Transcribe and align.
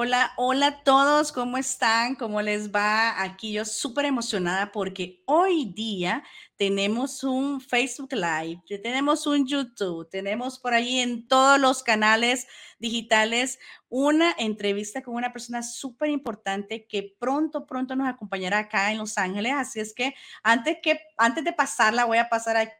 Hola, 0.00 0.32
hola 0.36 0.66
a 0.68 0.84
todos, 0.84 1.32
¿cómo 1.32 1.58
están? 1.58 2.14
¿Cómo 2.14 2.40
les 2.40 2.70
va? 2.70 3.20
Aquí 3.20 3.54
yo 3.54 3.64
súper 3.64 4.04
emocionada 4.04 4.70
porque 4.70 5.24
hoy 5.26 5.72
día 5.74 6.22
tenemos 6.56 7.24
un 7.24 7.60
Facebook 7.60 8.12
Live, 8.12 8.62
tenemos 8.80 9.26
un 9.26 9.44
YouTube, 9.44 10.08
tenemos 10.08 10.60
por 10.60 10.72
ahí 10.72 11.00
en 11.00 11.26
todos 11.26 11.58
los 11.58 11.82
canales 11.82 12.46
digitales 12.78 13.58
una 13.88 14.32
entrevista 14.38 15.02
con 15.02 15.16
una 15.16 15.32
persona 15.32 15.64
súper 15.64 16.10
importante 16.10 16.86
que 16.86 17.16
pronto, 17.18 17.66
pronto 17.66 17.96
nos 17.96 18.06
acompañará 18.06 18.60
acá 18.60 18.92
en 18.92 18.98
Los 18.98 19.18
Ángeles. 19.18 19.54
Así 19.56 19.80
es 19.80 19.92
que 19.92 20.14
antes, 20.44 20.76
que, 20.80 21.00
antes 21.16 21.42
de 21.42 21.52
pasarla, 21.52 22.04
voy 22.04 22.18
a 22.18 22.28
pasar 22.28 22.70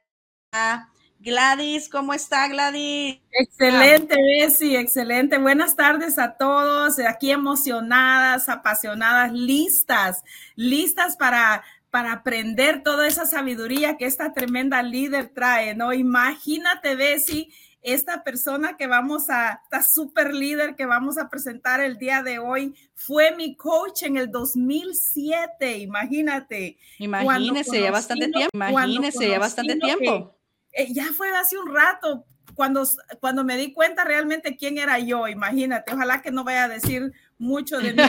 a 0.53 0.89
Gladys, 1.21 1.89
¿cómo 1.89 2.15
está 2.15 2.47
Gladys? 2.47 3.19
Excelente, 3.33 4.15
Bessie, 4.17 4.79
excelente. 4.79 5.39
Buenas 5.39 5.75
tardes 5.75 6.17
a 6.19 6.37
todos, 6.37 7.01
aquí 7.01 7.33
emocionadas, 7.33 8.49
apasionadas, 8.49 9.33
listas, 9.33 10.23
listas 10.55 11.17
para, 11.17 11.65
para 11.91 12.13
aprender 12.13 12.85
toda 12.85 13.09
esa 13.09 13.27
sabiduría 13.27 13.97
que 13.97 14.07
esta 14.07 14.33
tremenda 14.33 14.81
líder 14.83 15.31
trae, 15.35 15.75
¿no? 15.75 15.93
Imagínate, 15.93 16.95
Bessie, 16.95 17.53
esta 17.83 18.23
persona 18.23 18.77
que 18.77 18.87
vamos 18.87 19.29
a, 19.29 19.61
esta 19.65 19.83
super 19.83 20.33
líder 20.33 20.77
que 20.77 20.87
vamos 20.87 21.19
a 21.19 21.29
presentar 21.29 21.81
el 21.81 21.99
día 21.99 22.23
de 22.23 22.39
hoy, 22.39 22.77
fue 22.95 23.35
mi 23.35 23.57
coach 23.57 24.05
en 24.05 24.19
el 24.19 24.31
2007, 24.31 25.79
imagínate. 25.79 26.79
Imagínese, 26.99 27.81
ya 27.81 27.91
bastante 27.91 28.29
tiempo. 28.29 28.57
Imagínese, 28.57 29.29
ya 29.29 29.41
bastante 29.41 29.75
tiempo 29.77 30.38
eh, 30.79 30.93
ya 30.93 31.13
fue 31.17 31.29
hace 31.37 31.59
un 31.59 31.75
rato 31.75 32.25
cuando, 32.55 32.87
cuando 33.21 33.45
me 33.45 33.57
di 33.57 33.73
cuenta 33.73 34.05
realmente 34.05 34.57
quién 34.57 34.79
era 34.79 34.99
yo, 34.99 35.29
imagínate, 35.29 35.93
ojalá 35.93 36.23
que 36.23 36.31
no 36.31 36.45
vaya 36.45 36.65
a 36.65 36.69
decir 36.69 37.13
mucho 37.39 37.79
de 37.79 37.93
mí, 37.93 38.03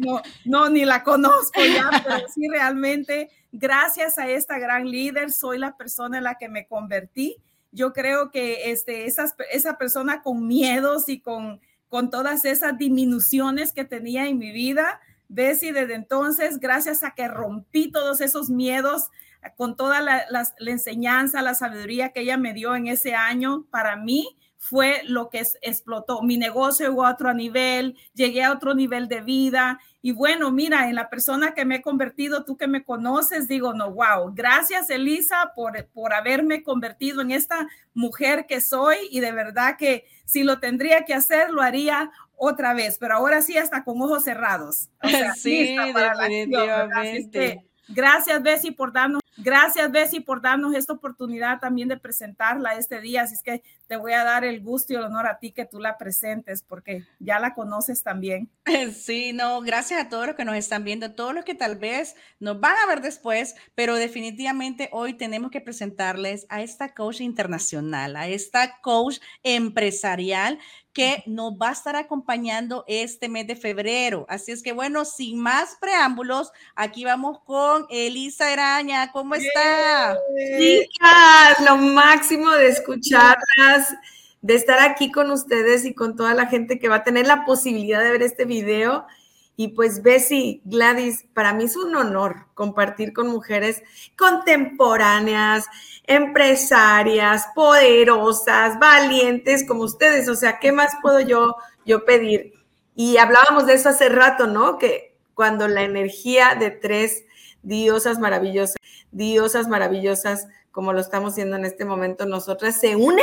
no, 0.00 0.20
no, 0.44 0.68
ni 0.68 0.84
la 0.84 1.02
conozco 1.02 1.60
ya, 1.64 1.90
sí 2.34 2.48
realmente, 2.48 3.30
gracias 3.50 4.18
a 4.18 4.28
esta 4.28 4.58
gran 4.58 4.90
líder, 4.90 5.30
soy 5.30 5.58
la 5.58 5.76
persona 5.76 6.18
en 6.18 6.24
la 6.24 6.36
que 6.36 6.48
me 6.48 6.66
convertí. 6.66 7.36
Yo 7.70 7.94
creo 7.94 8.30
que 8.30 8.70
este, 8.70 9.06
esa, 9.06 9.34
esa 9.50 9.78
persona 9.78 10.20
con 10.20 10.46
miedos 10.46 11.08
y 11.08 11.20
con, 11.20 11.60
con 11.88 12.10
todas 12.10 12.44
esas 12.44 12.76
disminuciones 12.76 13.72
que 13.72 13.84
tenía 13.84 14.26
en 14.26 14.38
mi 14.38 14.52
vida, 14.52 15.00
y 15.34 15.70
desde 15.70 15.94
entonces, 15.94 16.60
gracias 16.60 17.02
a 17.02 17.12
que 17.12 17.26
rompí 17.26 17.90
todos 17.90 18.20
esos 18.20 18.50
miedos, 18.50 19.08
con 19.56 19.76
toda 19.76 20.00
la, 20.00 20.26
enseñanza, 20.60 21.42
la 21.42 21.54
sabiduría 21.54 22.10
que 22.10 22.20
ella 22.20 22.36
me 22.36 22.54
dio 22.54 22.74
en 22.74 22.86
ese 22.86 23.14
año, 23.14 23.66
para 23.70 23.96
mí 23.96 24.36
fue 24.56 25.02
lo 25.04 25.28
que 25.28 25.42
explotó. 25.62 26.22
Mi 26.22 26.36
negocio 26.36 26.88
llegó 26.88 27.04
a 27.04 27.10
otro 27.10 27.34
nivel, 27.34 27.96
llegué 28.14 28.44
a 28.44 28.52
otro 28.52 28.74
nivel 28.74 29.08
de 29.08 29.20
vida. 29.20 29.80
Y 30.02 30.12
bueno, 30.12 30.52
mira, 30.52 30.88
en 30.88 30.94
la 30.94 31.10
persona 31.10 31.52
que 31.52 31.64
me 31.64 31.76
he 31.76 31.82
convertido, 31.82 32.44
tú 32.44 32.56
que 32.56 32.68
me 32.68 32.84
conoces, 32.84 33.48
digo, 33.48 33.74
no, 33.74 33.90
wow, 33.90 34.32
gracias 34.32 34.88
Elisa 34.88 35.52
por, 35.56 35.84
por 35.88 36.14
haberme 36.14 36.62
convertido 36.62 37.22
en 37.22 37.32
esta 37.32 37.66
mujer 37.92 38.46
que 38.46 38.60
soy 38.60 38.96
y 39.10 39.18
de 39.18 39.32
verdad 39.32 39.76
que 39.76 40.04
si 40.24 40.44
lo 40.44 40.60
tendría 40.60 41.04
que 41.04 41.14
hacer, 41.14 41.50
lo 41.50 41.60
haría 41.60 42.12
otra 42.36 42.72
vez, 42.72 42.98
pero 42.98 43.14
ahora 43.14 43.42
sí 43.42 43.56
hasta 43.56 43.82
con 43.82 44.00
ojos 44.00 44.24
cerrados. 44.24 44.90
sí, 45.36 45.76
definitivamente. 45.76 47.64
gracias, 47.88 48.42
Bessie, 48.42 48.72
por 48.72 48.92
darnos 48.92 49.21
Gracias, 49.36 49.90
Bessie, 49.90 50.20
por 50.20 50.42
darnos 50.42 50.74
esta 50.74 50.92
oportunidad 50.92 51.58
también 51.58 51.88
de 51.88 51.96
presentarla 51.96 52.74
este 52.74 53.00
día. 53.00 53.22
Así 53.22 53.34
es 53.34 53.42
que 53.42 53.62
te 53.86 53.96
voy 53.96 54.12
a 54.12 54.24
dar 54.24 54.44
el 54.44 54.62
gusto 54.62 54.92
y 54.92 54.96
el 54.96 55.02
honor 55.02 55.26
a 55.26 55.38
ti 55.38 55.52
que 55.52 55.64
tú 55.64 55.78
la 55.78 55.98
presentes, 55.98 56.62
porque 56.62 57.04
ya 57.18 57.38
la 57.38 57.54
conoces 57.54 58.02
también. 58.02 58.50
Sí, 58.92 59.32
no, 59.32 59.60
gracias 59.60 60.00
a 60.00 60.08
todos 60.08 60.26
los 60.26 60.36
que 60.36 60.44
nos 60.44 60.54
están 60.54 60.84
viendo, 60.84 61.12
todos 61.12 61.34
los 61.34 61.44
que 61.44 61.54
tal 61.54 61.76
vez 61.76 62.14
nos 62.40 62.60
van 62.60 62.76
a 62.76 62.86
ver 62.86 63.00
después, 63.00 63.54
pero 63.74 63.96
definitivamente 63.96 64.88
hoy 64.92 65.14
tenemos 65.14 65.50
que 65.50 65.60
presentarles 65.60 66.46
a 66.48 66.62
esta 66.62 66.94
coach 66.94 67.20
internacional, 67.20 68.16
a 68.16 68.28
esta 68.28 68.80
coach 68.80 69.18
empresarial 69.42 70.58
que 70.92 71.22
nos 71.26 71.54
va 71.54 71.70
a 71.70 71.72
estar 71.72 71.96
acompañando 71.96 72.84
este 72.86 73.28
mes 73.28 73.46
de 73.46 73.56
febrero. 73.56 74.26
Así 74.28 74.52
es 74.52 74.62
que 74.62 74.72
bueno, 74.72 75.04
sin 75.04 75.40
más 75.40 75.76
preámbulos, 75.80 76.52
aquí 76.76 77.04
vamos 77.04 77.40
con 77.44 77.86
Elisa 77.88 78.52
Araña. 78.52 79.10
¿Cómo 79.22 79.36
está? 79.36 80.18
Chicas, 80.58 81.60
lo 81.64 81.76
máximo 81.76 82.50
de 82.50 82.66
escucharlas, 82.66 83.94
de 84.40 84.56
estar 84.56 84.80
aquí 84.80 85.12
con 85.12 85.30
ustedes 85.30 85.84
y 85.84 85.94
con 85.94 86.16
toda 86.16 86.34
la 86.34 86.46
gente 86.46 86.80
que 86.80 86.88
va 86.88 86.96
a 86.96 87.04
tener 87.04 87.28
la 87.28 87.44
posibilidad 87.44 88.02
de 88.02 88.10
ver 88.10 88.22
este 88.22 88.46
video. 88.46 89.06
Y 89.54 89.68
pues 89.68 90.02
Bessie, 90.02 90.60
Gladys, 90.64 91.24
para 91.34 91.52
mí 91.52 91.62
es 91.62 91.76
un 91.76 91.94
honor 91.94 92.46
compartir 92.54 93.12
con 93.12 93.28
mujeres 93.28 93.84
contemporáneas, 94.18 95.66
empresarias, 96.02 97.46
poderosas, 97.54 98.76
valientes 98.80 99.64
como 99.64 99.84
ustedes. 99.84 100.28
O 100.28 100.34
sea, 100.34 100.58
¿qué 100.58 100.72
más 100.72 100.94
puedo 101.00 101.20
yo, 101.20 101.54
yo 101.86 102.04
pedir? 102.04 102.54
Y 102.96 103.18
hablábamos 103.18 103.66
de 103.66 103.74
eso 103.74 103.88
hace 103.88 104.08
rato, 104.08 104.48
¿no? 104.48 104.78
Que 104.78 105.16
cuando 105.34 105.68
la 105.68 105.82
energía 105.82 106.56
de 106.56 106.72
tres 106.72 107.22
diosas 107.62 108.18
maravillosas, 108.18 108.76
diosas 109.10 109.68
maravillosas, 109.68 110.48
como 110.70 110.92
lo 110.92 111.00
estamos 111.00 111.32
haciendo 111.32 111.56
en 111.56 111.64
este 111.64 111.84
momento 111.84 112.26
nosotras, 112.26 112.80
se 112.80 112.96
une, 112.96 113.22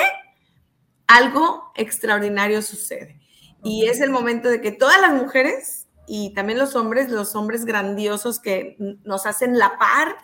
algo 1.07 1.72
extraordinario 1.75 2.61
sucede. 2.61 3.19
Y 3.63 3.88
es 3.88 3.99
el 3.99 4.09
momento 4.09 4.49
de 4.49 4.61
que 4.61 4.72
todas 4.72 5.01
las 5.01 5.13
mujeres 5.13 5.88
y 6.07 6.33
también 6.33 6.57
los 6.57 6.75
hombres, 6.75 7.09
los 7.09 7.35
hombres 7.35 7.66
grandiosos 7.66 8.39
que 8.39 8.78
nos 9.03 9.25
hacen 9.25 9.57
la 9.57 9.78
par, 9.78 10.16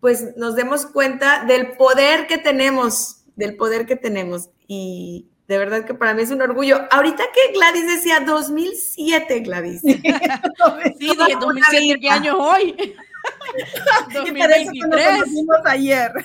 pues 0.00 0.36
nos 0.36 0.56
demos 0.56 0.86
cuenta 0.86 1.44
del 1.44 1.72
poder 1.72 2.26
que 2.26 2.38
tenemos, 2.38 3.24
del 3.36 3.56
poder 3.56 3.86
que 3.86 3.96
tenemos. 3.96 4.50
Y 4.66 5.28
de 5.46 5.58
verdad 5.58 5.84
que 5.84 5.94
para 5.94 6.14
mí 6.14 6.22
es 6.22 6.30
un 6.30 6.42
orgullo. 6.42 6.80
Ahorita 6.90 7.24
que 7.32 7.52
Gladys 7.52 7.86
decía 7.86 8.20
2007, 8.20 9.40
Gladys. 9.40 9.80
sí, 9.82 10.00
dije 10.98 11.36
2007, 11.40 12.00
¿qué 12.00 12.10
año 12.10 12.38
hoy? 12.38 12.94
2023. 14.14 15.22
ayer. 15.66 16.12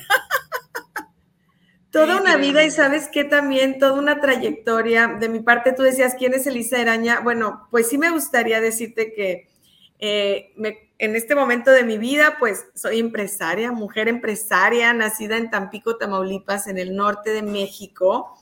Toda 1.92 2.22
una 2.22 2.36
vida 2.38 2.64
y 2.64 2.70
sabes 2.70 3.08
que 3.08 3.24
también 3.24 3.80
toda 3.80 3.94
una 3.94 4.22
trayectoria. 4.22 5.08
De 5.08 5.28
mi 5.28 5.40
parte, 5.40 5.74
tú 5.74 5.82
decías, 5.82 6.14
¿quién 6.16 6.36
es 6.36 6.46
Elisa 6.46 6.80
Eraña? 6.80 7.22
Bueno, 7.22 7.68
pues 7.72 7.90
sí 7.90 7.98
me 7.98 8.12
gustaría 8.12 8.62
decirte 8.62 9.12
que 9.12 9.50
eh, 9.98 10.54
en 11.00 11.16
este 11.16 11.34
momento 11.34 11.72
de 11.72 11.84
mi 11.84 11.98
vida, 11.98 12.36
pues 12.38 12.68
soy 12.76 13.00
empresaria, 13.00 13.72
mujer 13.72 14.08
empresaria, 14.08 14.94
nacida 14.94 15.38
en 15.38 15.50
Tampico, 15.50 15.98
Tamaulipas, 15.98 16.68
en 16.68 16.78
el 16.78 16.96
norte 16.96 17.32
de 17.32 17.42
México, 17.42 18.38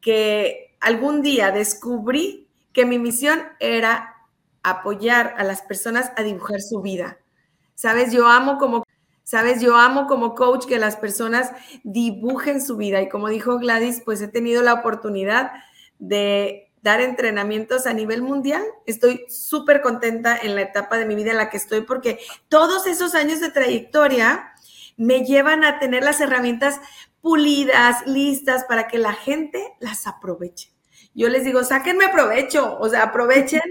que 0.00 0.76
algún 0.80 1.22
día 1.22 1.52
descubrí 1.52 2.48
que 2.72 2.84
mi 2.84 2.98
misión 2.98 3.42
era 3.60 4.16
apoyar 4.62 5.34
a 5.38 5.44
las 5.44 5.62
personas 5.62 6.10
a 6.16 6.22
dibujar 6.22 6.60
su 6.60 6.82
vida. 6.82 7.18
Sabes, 7.74 8.12
yo 8.12 8.26
amo 8.26 8.58
como 8.58 8.84
Sabes, 9.24 9.62
yo 9.62 9.76
amo 9.76 10.08
como 10.08 10.34
coach 10.34 10.66
que 10.66 10.78
las 10.78 10.96
personas 10.96 11.52
dibujen 11.84 12.60
su 12.60 12.76
vida 12.76 13.00
y 13.00 13.08
como 13.08 13.28
dijo 13.28 13.58
Gladys, 13.58 14.02
pues 14.04 14.20
he 14.20 14.28
tenido 14.28 14.62
la 14.62 14.74
oportunidad 14.74 15.52
de 15.98 16.72
dar 16.82 17.00
entrenamientos 17.00 17.86
a 17.86 17.92
nivel 17.92 18.22
mundial. 18.22 18.62
Estoy 18.84 19.24
súper 19.28 19.80
contenta 19.80 20.36
en 20.36 20.56
la 20.56 20.62
etapa 20.62 20.98
de 20.98 21.06
mi 21.06 21.14
vida 21.14 21.30
en 21.30 21.36
la 21.36 21.48
que 21.48 21.56
estoy 21.56 21.82
porque 21.82 22.18
todos 22.48 22.86
esos 22.86 23.14
años 23.14 23.40
de 23.40 23.50
trayectoria 23.50 24.52
me 24.96 25.24
llevan 25.24 25.64
a 25.64 25.78
tener 25.78 26.02
las 26.02 26.20
herramientas 26.20 26.80
pulidas, 27.20 28.04
listas 28.06 28.64
para 28.64 28.88
que 28.88 28.98
la 28.98 29.12
gente 29.12 29.64
las 29.78 30.08
aproveche. 30.08 30.72
Yo 31.14 31.28
les 31.28 31.44
digo, 31.44 31.62
sáquenme 31.62 32.08
provecho, 32.08 32.76
o 32.78 32.88
sea, 32.88 33.04
aprovechen 33.04 33.62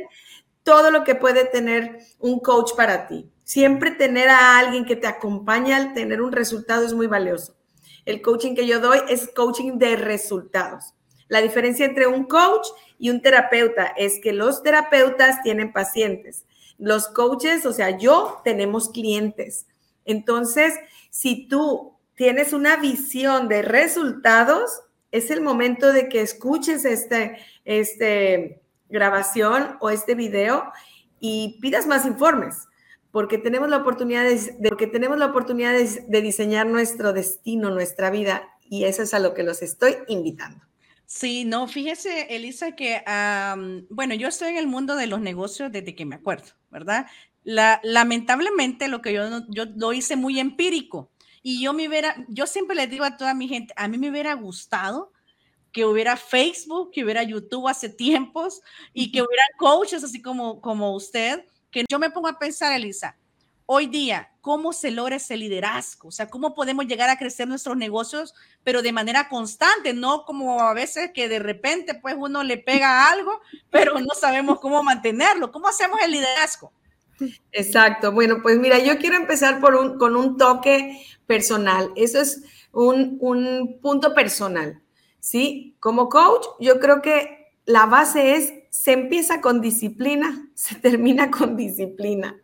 todo 0.63 0.92
lo 0.92 1.04
que 1.04 1.15
puede 1.15 1.45
tener 1.45 2.00
un 2.19 2.39
coach 2.39 2.71
para 2.75 3.07
ti. 3.07 3.30
Siempre 3.51 3.92
tener 3.92 4.30
a 4.30 4.59
alguien 4.59 4.86
que 4.86 4.95
te 4.95 5.07
acompañe 5.07 5.74
al 5.74 5.94
tener 5.94 6.21
un 6.21 6.31
resultado 6.31 6.86
es 6.86 6.94
muy 6.94 7.07
valioso. 7.07 7.57
El 8.06 8.21
coaching 8.21 8.56
que 8.56 8.65
yo 8.65 8.80
doy 8.80 9.00
es 9.09 9.30
coaching 9.36 9.77
de 9.77 9.98
resultados. 9.98 10.94
La 11.27 11.42
diferencia 11.42 11.86
entre 11.86 12.07
un 12.07 12.24
coach 12.24 12.65
y 12.98 13.09
un 13.09 13.21
terapeuta 13.21 13.88
es 13.98 14.21
que 14.24 14.31
los 14.31 14.63
terapeutas 14.63 15.44
tienen 15.44 15.74
pacientes. 15.74 16.45
Los 16.77 17.09
coaches, 17.09 17.65
o 17.65 17.74
sea, 17.74 17.98
yo 17.98 18.39
tenemos 18.45 18.89
clientes. 18.89 19.68
Entonces, 20.06 20.74
si 21.09 21.50
tú 21.50 21.97
tienes 22.15 22.54
una 22.54 22.77
visión 22.77 23.50
de 23.50 23.63
resultados, 23.63 24.80
es 25.12 25.30
el 25.30 25.42
momento 25.42 25.92
de 25.92 26.07
que 26.07 26.21
escuches 26.21 26.86
este, 26.86 27.38
este 27.65 28.62
grabación 28.88 29.75
o 29.81 29.89
este 29.89 30.15
video 30.15 30.71
y 31.19 31.59
pidas 31.59 31.86
más 31.86 32.06
informes 32.06 32.69
porque 33.12 33.38
tenemos 33.38 33.69
la 33.69 33.78
oportunidad 33.78 34.24
de, 34.24 34.69
porque 34.69 34.88
tenemos 34.88 35.18
la 35.18 35.28
oportunidad 35.28 35.74
de, 35.74 36.22
diseñar 36.22 36.68
nuestro 36.68 37.13
destino, 37.13 37.69
nuestra 37.69 38.10
vida, 38.10 38.50
y 38.69 38.86
eso 38.86 39.04
es 39.04 39.13
a 39.13 39.19
lo 39.19 39.34
que 39.34 39.44
los 39.44 39.62
estoy 39.62 39.96
invitando. 40.08 40.66
Sí, 41.06 41.44
no, 41.44 41.68
fíjese, 41.68 42.34
Elisa, 42.36 42.74
que, 42.74 43.02
bueno, 43.90 44.16
yo 44.16 44.30
estoy 44.30 44.50
en 44.50 44.58
el 44.58 44.68
mundo 44.68 44.96
de 44.96 45.08
los 45.08 45.19
negocios 45.19 45.72
desde 45.72 45.94
que 45.94 46.06
me 46.06 46.16
acuerdo, 46.16 46.48
¿verdad? 46.69 47.06
La, 47.44 47.81
lamentablemente 47.84 48.88
lo 48.88 49.02
que 49.02 49.14
yo, 49.14 49.24
yo 49.50 49.66
lo 49.75 49.94
hice 49.94 50.16
muy 50.16 50.40
empírico 50.40 51.12
y 51.42 51.62
yo 51.62 51.74
me 51.74 51.88
hubiera, 51.88 52.16
yo 52.30 52.46
siempre 52.46 52.75
le 52.75 52.88
digo 52.88 53.04
a 53.04 53.18
toda 53.18 53.34
mi 53.34 53.48
gente, 53.48 53.74
a 53.75 53.88
mí 53.88 53.98
me 53.98 54.10
hubiera 54.10 54.34
gustado 54.36 55.12
que 55.72 55.86
hubiera 55.86 56.18
Facebook, 56.18 56.92
que 56.92 57.04
hubiera 57.04 57.24
YouTube 57.24 57.68
hace 57.68 57.90
tiempos 57.90 58.62
y 58.94 59.12
que 59.12 59.22
hubiera 59.22 59.44
coaches 59.57 60.04
así 60.04 60.22
como, 60.22 60.62
como 60.62 60.94
usted, 60.96 61.46
que 61.71 61.85
yo 61.89 62.00
me 62.00 62.12
pongo 62.12 62.27
a 62.27 62.38
pensar, 62.38 62.73
Elisa, 62.73 63.18
hoy 63.65 63.88
día, 63.88 64.31
¿cómo 64.41 64.73
se 64.73 64.91
logra 64.91 65.15
ese 65.15 65.38
liderazgo? 65.38 66.09
O 66.09 66.12
sea, 66.12 66.29
¿cómo 66.29 66.53
podemos 66.53 66.85
llegar 66.85 67.09
a 67.09 67.18
crecer 67.18 67.47
nuestros 67.47 67.77
negocios, 67.77 68.33
pero 68.63 68.81
de 68.81 68.91
manera 68.91 69.29
constante, 69.29 69.94
no 69.94 70.25
como 70.25 70.62
a 70.62 70.73
veces 70.73 71.12
que 71.13 71.29
de 71.29 71.39
repente 71.39 71.95
pues 71.95 72.15
uno 72.18 72.44
le 72.44 72.57
pega 72.57 73.09
algo, 73.09 73.39
pero 73.69 74.00
no 74.00 74.13
sabemos 74.13 74.59
cómo 74.59 74.83
mantenerlo? 74.83 75.51
¿Cómo 75.51 75.68
hacemos 75.69 76.00
el 76.01 76.12
liderazgo? 76.12 76.73
Exacto. 77.51 78.12
Bueno, 78.12 78.39
pues 78.41 78.59
mira, 78.59 78.79
yo 78.79 78.97
quiero 78.97 79.15
empezar 79.15 79.62
por 79.62 79.75
un, 79.75 79.97
con 79.97 80.15
un 80.15 80.38
toque 80.38 81.06
personal. 81.25 81.91
Eso 81.95 82.19
es 82.19 82.44
un, 82.71 83.18
un 83.21 83.79
punto 83.81 84.13
personal, 84.13 84.81
¿sí? 85.19 85.75
Como 85.79 86.09
coach, 86.09 86.45
yo 86.59 86.79
creo 86.79 87.01
que 87.01 87.53
la 87.65 87.85
base 87.85 88.35
es, 88.35 88.53
se 88.71 88.94
empieza 88.94 89.41
con 89.41 89.62
disciplina, 89.62 90.47
se 90.56 90.75
termina 90.75 91.29
con 91.29 91.56
disciplina. 91.56 92.35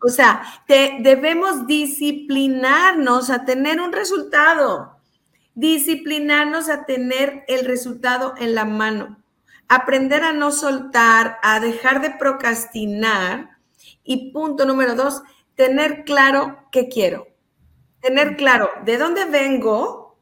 O 0.00 0.08
sea, 0.08 0.42
debemos 0.68 1.66
disciplinarnos 1.66 3.28
a 3.28 3.44
tener 3.44 3.80
un 3.80 3.92
resultado, 3.92 4.98
disciplinarnos 5.54 6.68
a 6.68 6.84
tener 6.84 7.44
el 7.48 7.64
resultado 7.64 8.34
en 8.38 8.54
la 8.54 8.64
mano, 8.64 9.20
aprender 9.68 10.22
a 10.22 10.32
no 10.32 10.52
soltar, 10.52 11.38
a 11.42 11.58
dejar 11.58 12.00
de 12.02 12.10
procrastinar 12.10 13.50
y 14.04 14.30
punto 14.30 14.64
número 14.64 14.94
dos, 14.94 15.22
tener 15.56 16.04
claro 16.04 16.68
qué 16.70 16.88
quiero, 16.88 17.26
tener 18.00 18.36
claro 18.36 18.70
de 18.84 18.96
dónde 18.96 19.24
vengo, 19.24 20.16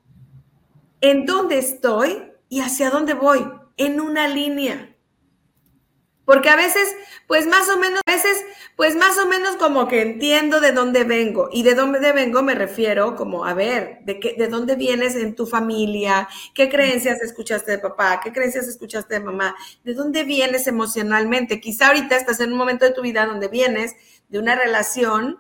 en 1.03 1.27
dónde 1.27 1.59
estoy 1.59 2.33
y 2.49 2.61
hacia 2.61 2.89
dónde 2.89 3.13
voy, 3.13 3.47
en 3.77 4.01
una 4.01 4.29
línea. 4.29 4.90
Porque 6.31 6.49
a 6.49 6.55
veces, 6.55 6.95
pues 7.27 7.49
más 7.49 7.69
o 7.71 7.77
menos, 7.77 8.01
a 8.07 8.13
veces, 8.13 8.45
pues 8.77 8.95
más 8.95 9.19
o 9.19 9.27
menos 9.27 9.57
como 9.57 9.89
que 9.89 10.01
entiendo 10.01 10.61
de 10.61 10.71
dónde 10.71 11.03
vengo. 11.03 11.49
Y 11.51 11.65
de 11.65 11.75
dónde 11.75 12.13
vengo 12.13 12.41
me 12.41 12.55
refiero 12.55 13.17
como, 13.17 13.45
a 13.45 13.53
ver, 13.53 13.99
de, 14.05 14.21
qué, 14.21 14.37
de 14.39 14.47
dónde 14.47 14.77
vienes 14.77 15.17
en 15.17 15.35
tu 15.35 15.45
familia, 15.45 16.29
qué 16.55 16.71
creencias 16.71 17.21
escuchaste 17.21 17.73
de 17.73 17.79
papá, 17.79 18.21
qué 18.23 18.33
creencias 18.33 18.69
escuchaste 18.69 19.15
de 19.15 19.25
mamá, 19.25 19.57
de 19.83 19.93
dónde 19.93 20.23
vienes 20.23 20.69
emocionalmente. 20.69 21.61
Quizá 21.61 21.89
ahorita 21.89 22.17
estás 22.17 22.39
en 22.39 22.53
un 22.53 22.59
momento 22.59 22.85
de 22.85 22.93
tu 22.93 23.03
vida 23.03 23.27
donde 23.27 23.49
vienes 23.49 23.97
de 24.29 24.39
una 24.39 24.55
relación 24.55 25.39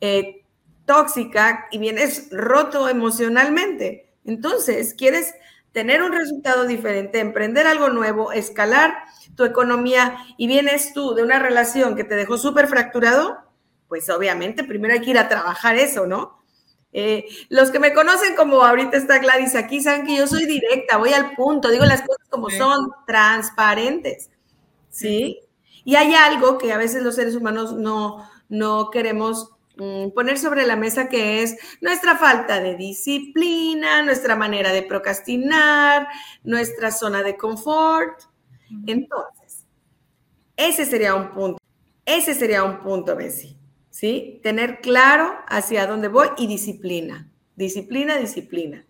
eh, 0.00 0.44
tóxica 0.84 1.66
y 1.72 1.78
vienes 1.78 2.28
roto 2.30 2.88
emocionalmente. 2.88 4.14
Entonces, 4.24 4.94
quieres 4.94 5.34
tener 5.72 6.04
un 6.04 6.12
resultado 6.12 6.66
diferente, 6.66 7.18
emprender 7.18 7.66
algo 7.66 7.90
nuevo, 7.90 8.30
escalar 8.30 8.94
tu 9.40 9.46
economía 9.46 10.18
y 10.36 10.46
vienes 10.46 10.92
tú 10.92 11.14
de 11.14 11.22
una 11.22 11.38
relación 11.38 11.96
que 11.96 12.04
te 12.04 12.14
dejó 12.14 12.36
súper 12.36 12.68
fracturado, 12.68 13.38
pues 13.88 14.10
obviamente 14.10 14.64
primero 14.64 14.92
hay 14.92 15.00
que 15.00 15.12
ir 15.12 15.18
a 15.18 15.30
trabajar 15.30 15.76
eso, 15.76 16.06
¿no? 16.06 16.42
Eh, 16.92 17.24
los 17.48 17.70
que 17.70 17.78
me 17.78 17.94
conocen 17.94 18.36
como 18.36 18.62
ahorita 18.62 18.98
está 18.98 19.18
Gladys 19.18 19.54
aquí 19.54 19.80
saben 19.80 20.04
que 20.04 20.16
yo 20.16 20.26
soy 20.26 20.44
directa, 20.44 20.98
voy 20.98 21.14
al 21.14 21.34
punto, 21.36 21.70
digo 21.70 21.86
las 21.86 22.02
cosas 22.02 22.28
como 22.28 22.50
son, 22.50 22.90
transparentes, 23.06 24.28
¿sí? 24.90 25.40
Y 25.84 25.94
hay 25.96 26.12
algo 26.12 26.58
que 26.58 26.74
a 26.74 26.76
veces 26.76 27.02
los 27.02 27.14
seres 27.14 27.34
humanos 27.34 27.72
no, 27.72 28.28
no 28.50 28.90
queremos 28.90 29.52
mm, 29.76 30.10
poner 30.10 30.38
sobre 30.38 30.66
la 30.66 30.76
mesa 30.76 31.08
que 31.08 31.42
es 31.42 31.56
nuestra 31.80 32.18
falta 32.18 32.60
de 32.60 32.76
disciplina, 32.76 34.02
nuestra 34.02 34.36
manera 34.36 34.70
de 34.70 34.82
procrastinar, 34.82 36.08
nuestra 36.44 36.90
zona 36.90 37.22
de 37.22 37.38
confort. 37.38 38.29
Entonces, 38.86 39.66
ese 40.56 40.84
sería 40.84 41.14
un 41.14 41.32
punto. 41.32 41.58
Ese 42.04 42.34
sería 42.34 42.64
un 42.64 42.80
punto, 42.80 43.16
Bessie. 43.16 43.56
¿Sí? 43.90 44.40
Tener 44.42 44.80
claro 44.80 45.32
hacia 45.48 45.86
dónde 45.86 46.08
voy 46.08 46.28
y 46.38 46.46
disciplina. 46.46 47.30
Disciplina, 47.56 48.16
disciplina. 48.16 48.84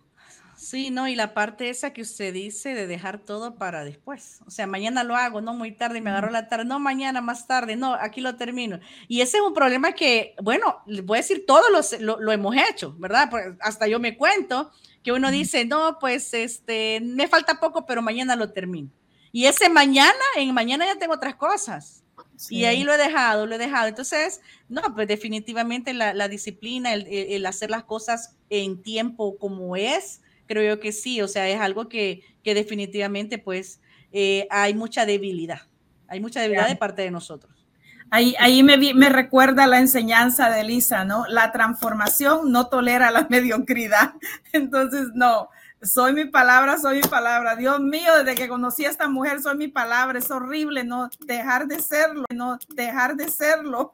Sí, 0.61 0.91
no, 0.91 1.07
y 1.07 1.15
la 1.15 1.33
parte 1.33 1.69
esa 1.69 1.91
que 1.91 2.03
usted 2.03 2.31
dice 2.31 2.75
de 2.75 2.85
dejar 2.85 3.17
todo 3.17 3.55
para 3.55 3.83
después. 3.83 4.41
O 4.45 4.51
sea, 4.51 4.67
mañana 4.67 5.03
lo 5.03 5.15
hago, 5.15 5.41
no 5.41 5.55
muy 5.55 5.71
tarde, 5.71 6.01
me 6.01 6.11
agarro 6.11 6.29
la 6.29 6.47
tarde, 6.47 6.65
no 6.65 6.79
mañana 6.79 7.19
más 7.19 7.47
tarde, 7.47 7.75
no, 7.75 7.95
aquí 7.95 8.21
lo 8.21 8.35
termino. 8.35 8.79
Y 9.07 9.21
ese 9.21 9.37
es 9.37 9.43
un 9.43 9.55
problema 9.55 9.93
que, 9.93 10.35
bueno, 10.39 10.83
les 10.85 11.03
voy 11.03 11.17
a 11.17 11.21
decir, 11.21 11.45
todos 11.47 11.65
lo, 11.99 12.19
lo, 12.19 12.31
hemos 12.31 12.55
hecho, 12.55 12.95
¿verdad? 12.99 13.27
Pues 13.31 13.55
hasta 13.59 13.87
yo 13.87 13.99
me 13.99 14.15
cuento 14.15 14.71
que 15.03 15.11
uno 15.11 15.31
dice, 15.31 15.65
no, 15.65 15.97
pues 15.99 16.31
este, 16.35 16.99
me 17.01 17.27
falta 17.27 17.59
poco, 17.59 17.87
pero 17.87 18.03
mañana 18.03 18.35
lo 18.35 18.51
termino. 18.53 18.91
Y 19.31 19.45
ese 19.45 19.69
mañana, 19.69 20.13
en 20.35 20.53
mañana 20.53 20.85
ya 20.85 20.97
tengo 20.97 21.13
otras 21.13 21.35
cosas. 21.35 22.03
Y 22.49 22.65
ahí 22.65 22.83
lo 22.83 22.93
he 22.93 22.97
dejado, 22.97 23.45
lo 23.45 23.55
he 23.55 23.57
dejado. 23.57 23.87
Entonces, 23.87 24.41
no, 24.67 24.81
pues 24.95 25.07
definitivamente 25.07 25.93
la, 25.93 26.27
disciplina, 26.27 26.93
el, 26.93 27.45
hacer 27.45 27.69
las 27.69 27.83
cosas 27.83 28.35
en 28.49 28.81
tiempo 28.81 29.37
como 29.37 29.75
es, 29.75 30.21
creo 30.47 30.75
yo 30.75 30.79
que 30.79 30.91
sí. 30.91 31.21
O 31.21 31.27
sea, 31.27 31.47
es 31.49 31.59
algo 31.59 31.87
que, 31.87 32.23
que 32.43 32.53
definitivamente, 32.53 33.37
pues, 33.37 33.79
eh, 34.11 34.47
hay 34.49 34.73
mucha 34.73 35.05
debilidad. 35.05 35.61
Hay 36.07 36.19
mucha 36.19 36.41
debilidad 36.41 36.67
de 36.67 36.75
parte 36.75 37.03
de 37.03 37.11
nosotros. 37.11 37.67
Ahí, 38.09 38.35
ahí 38.39 38.61
me, 38.61 38.75
me, 38.93 39.07
recuerda 39.07 39.67
la 39.67 39.79
enseñanza 39.79 40.49
de 40.49 40.61
Elisa, 40.61 41.05
¿no? 41.05 41.25
La 41.27 41.53
transformación 41.53 42.51
no 42.51 42.67
tolera 42.67 43.09
la 43.11 43.25
mediocridad. 43.29 44.15
Entonces, 44.51 45.07
no, 45.13 45.49
soy 45.81 46.13
mi 46.13 46.25
palabra, 46.25 46.77
soy 46.77 46.97
mi 46.97 47.07
palabra. 47.07 47.55
Dios 47.55 47.79
mío, 47.79 48.17
desde 48.23 48.35
que 48.35 48.47
conocí 48.47 48.85
a 48.85 48.89
esta 48.89 49.07
mujer, 49.07 49.41
soy 49.41 49.57
mi 49.57 49.67
palabra. 49.67 50.19
Es 50.19 50.29
horrible 50.29 50.83
no 50.83 51.09
dejar 51.25 51.67
de 51.67 51.79
serlo, 51.79 52.25
no 52.33 52.59
dejar 52.69 53.15
de 53.15 53.29
serlo. 53.29 53.93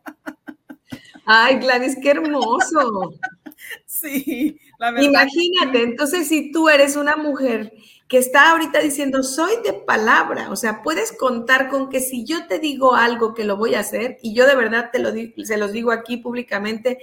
Ay, 1.25 1.59
Gladys, 1.59 1.97
qué 2.01 2.11
hermoso. 2.11 3.13
Sí, 3.85 4.59
la 4.77 4.91
verdad. 4.91 5.09
Imagínate, 5.09 5.83
entonces 5.83 6.27
si 6.27 6.51
tú 6.51 6.69
eres 6.69 6.95
una 6.95 7.17
mujer 7.17 7.73
que 8.07 8.17
está 8.17 8.51
ahorita 8.51 8.79
diciendo, 8.79 9.23
soy 9.23 9.51
de 9.63 9.73
palabra, 9.73 10.49
o 10.51 10.55
sea, 10.55 10.83
puedes 10.83 11.11
contar 11.11 11.69
con 11.69 11.89
que 11.89 11.99
si 11.99 12.23
yo 12.23 12.47
te 12.47 12.59
digo 12.59 12.95
algo 12.95 13.33
que 13.33 13.43
lo 13.43 13.57
voy 13.57 13.75
a 13.75 13.81
hacer, 13.81 14.17
y 14.21 14.33
yo 14.33 14.45
de 14.45 14.55
verdad 14.55 14.89
te 14.91 14.99
lo 14.99 15.11
se 15.43 15.57
los 15.57 15.71
digo 15.71 15.91
aquí 15.91 16.17
públicamente, 16.17 16.99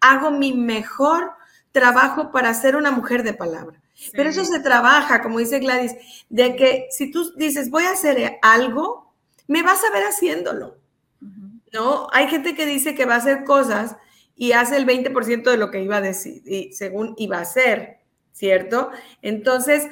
hago 0.00 0.30
mi 0.30 0.52
mejor 0.54 1.32
trabajo 1.70 2.32
para 2.32 2.54
ser 2.54 2.74
una 2.74 2.90
mujer 2.90 3.22
de 3.22 3.34
palabra. 3.34 3.80
Pero 4.12 4.30
eso 4.30 4.44
se 4.44 4.60
trabaja, 4.60 5.22
como 5.22 5.38
dice 5.38 5.58
Gladys, 5.58 5.94
de 6.28 6.56
que 6.56 6.86
si 6.90 7.10
tú 7.10 7.32
dices, 7.36 7.70
voy 7.70 7.84
a 7.84 7.92
hacer 7.92 8.38
algo, 8.42 9.12
me 9.46 9.62
vas 9.62 9.82
a 9.84 9.90
ver 9.90 10.04
haciéndolo. 10.04 10.78
¿No? 11.72 12.08
Hay 12.12 12.28
gente 12.28 12.54
que 12.54 12.64
dice 12.64 12.94
que 12.94 13.04
va 13.04 13.14
a 13.14 13.18
hacer 13.18 13.44
cosas 13.44 13.96
y 14.34 14.52
hace 14.52 14.76
el 14.76 14.86
20% 14.86 15.50
de 15.50 15.56
lo 15.56 15.70
que 15.70 15.82
iba 15.82 15.96
a 15.96 16.00
decir, 16.00 16.42
y 16.46 16.72
según 16.72 17.14
iba 17.18 17.38
a 17.38 17.42
hacer, 17.42 17.98
¿cierto? 18.32 18.90
Entonces, 19.20 19.88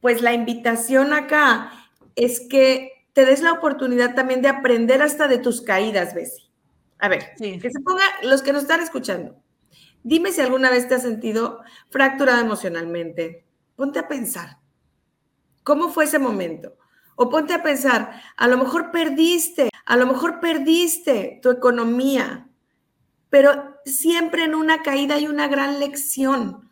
pues 0.00 0.22
la 0.22 0.32
invitación 0.32 1.12
acá 1.12 1.70
es 2.16 2.40
que 2.40 3.04
te 3.12 3.26
des 3.26 3.42
la 3.42 3.52
oportunidad 3.52 4.14
también 4.14 4.42
de 4.42 4.48
aprender 4.48 5.02
hasta 5.02 5.28
de 5.28 5.38
tus 5.38 5.60
caídas, 5.60 6.14
Bessie. 6.14 6.48
A 6.98 7.08
ver, 7.08 7.34
que 7.36 7.70
se 7.70 7.80
ponga 7.80 8.04
los 8.22 8.42
que 8.42 8.52
nos 8.52 8.62
están 8.62 8.80
escuchando. 8.80 9.36
Dime 10.02 10.32
si 10.32 10.40
alguna 10.40 10.70
vez 10.70 10.88
te 10.88 10.94
has 10.94 11.02
sentido 11.02 11.60
fracturado 11.90 12.40
emocionalmente. 12.40 13.44
Ponte 13.76 13.98
a 13.98 14.08
pensar. 14.08 14.58
¿Cómo 15.62 15.90
fue 15.90 16.04
ese 16.04 16.18
momento? 16.18 16.76
O 17.16 17.28
ponte 17.28 17.52
a 17.52 17.62
pensar, 17.62 18.22
a 18.36 18.48
lo 18.48 18.56
mejor 18.56 18.90
perdiste, 18.90 19.70
a 19.84 19.96
lo 19.96 20.06
mejor 20.06 20.40
perdiste 20.40 21.40
tu 21.42 21.50
economía, 21.50 22.48
pero 23.28 23.76
siempre 23.84 24.44
en 24.44 24.54
una 24.54 24.82
caída 24.82 25.16
hay 25.16 25.26
una 25.26 25.48
gran 25.48 25.80
lección. 25.80 26.70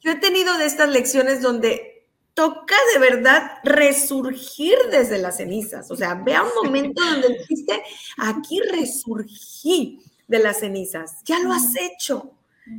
Yo 0.00 0.12
he 0.12 0.16
tenido 0.16 0.56
de 0.56 0.64
estas 0.64 0.88
lecciones 0.88 1.42
donde 1.42 2.08
toca 2.34 2.74
de 2.94 3.00
verdad 3.00 3.58
resurgir 3.64 4.76
desde 4.90 5.18
las 5.18 5.36
cenizas. 5.36 5.90
O 5.90 5.96
sea, 5.96 6.14
vea 6.14 6.42
un 6.42 6.64
momento 6.64 7.04
donde 7.04 7.28
dijiste, 7.38 7.82
aquí 8.16 8.60
resurgí 8.72 9.98
de 10.30 10.38
las 10.38 10.60
cenizas. 10.60 11.22
Ya 11.24 11.40
lo 11.40 11.52
has 11.52 11.74
hecho. 11.76 12.32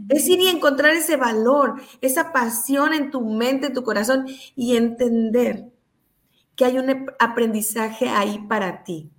Es 0.08 0.28
ir 0.28 0.40
y 0.40 0.48
encontrar 0.48 0.94
ese 0.94 1.18
valor, 1.18 1.82
esa 2.00 2.32
pasión 2.32 2.94
en 2.94 3.12
tu 3.12 3.22
mente, 3.22 3.68
en 3.68 3.74
tu 3.74 3.84
corazón 3.84 4.26
y 4.56 4.78
entender 4.78 5.70
que 6.56 6.64
hay 6.64 6.78
un 6.78 7.08
aprendizaje 7.20 8.08
ahí 8.08 8.40
para 8.48 8.84
ti. 8.84 9.12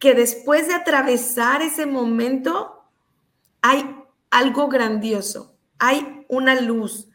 Que 0.00 0.14
después 0.14 0.66
de 0.66 0.74
atravesar 0.74 1.62
ese 1.62 1.86
momento 1.86 2.90
hay 3.62 3.96
algo 4.30 4.68
grandioso, 4.68 5.56
hay 5.78 6.26
una 6.28 6.60
luz, 6.60 7.08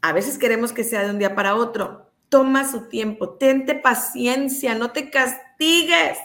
a 0.00 0.12
veces 0.12 0.36
queremos 0.36 0.72
que 0.72 0.82
sea 0.82 1.04
de 1.04 1.10
un 1.10 1.20
día 1.20 1.36
para 1.36 1.54
otro. 1.54 2.10
Toma 2.28 2.68
su 2.68 2.88
tiempo, 2.88 3.34
tente 3.34 3.76
paciencia, 3.76 4.74
no 4.74 4.90
te 4.90 5.10
castigues. 5.10 6.18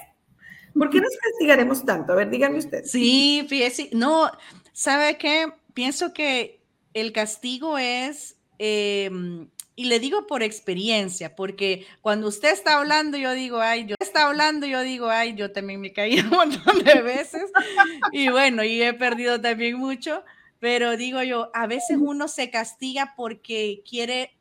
¿Por 0.77 0.89
qué 0.89 1.01
nos 1.01 1.15
castigaremos 1.17 1.85
tanto? 1.85 2.13
A 2.13 2.15
ver, 2.15 2.29
díganme 2.29 2.59
usted. 2.59 2.83
Sí, 2.85 3.45
fíjese, 3.49 3.89
no, 3.93 4.31
¿sabe 4.73 5.17
qué? 5.17 5.51
Pienso 5.73 6.13
que 6.13 6.61
el 6.93 7.11
castigo 7.11 7.77
es, 7.77 8.37
em, 8.59 9.49
y 9.75 9.85
le 9.85 9.99
digo 9.99 10.27
por 10.27 10.43
experiencia, 10.43 11.35
porque 11.35 11.85
cuando 12.01 12.27
usted 12.27 12.51
está 12.51 12.77
hablando, 12.77 13.17
yo 13.17 13.33
digo, 13.33 13.59
ay, 13.59 13.85
yo 13.85 13.95
está 13.99 14.27
hablando, 14.27 14.65
yo 14.65 14.81
digo, 14.81 15.09
ay, 15.09 15.35
yo 15.35 15.51
también 15.51 15.81
me 15.81 15.93
caí 15.93 16.19
un 16.19 16.29
montón 16.29 16.83
de 16.83 17.01
veces, 17.01 17.51
y 18.11 18.29
bueno, 18.29 18.63
y 18.63 18.81
he 18.81 18.93
perdido 18.93 19.39
también 19.39 19.77
mucho, 19.77 20.23
pero 20.59 20.97
digo 20.97 21.21
yo, 21.21 21.51
a 21.53 21.67
veces 21.67 21.97
uno 21.99 22.27
se 22.27 22.49
castiga 22.49 23.13
porque 23.15 23.83
quiere, 23.87 24.35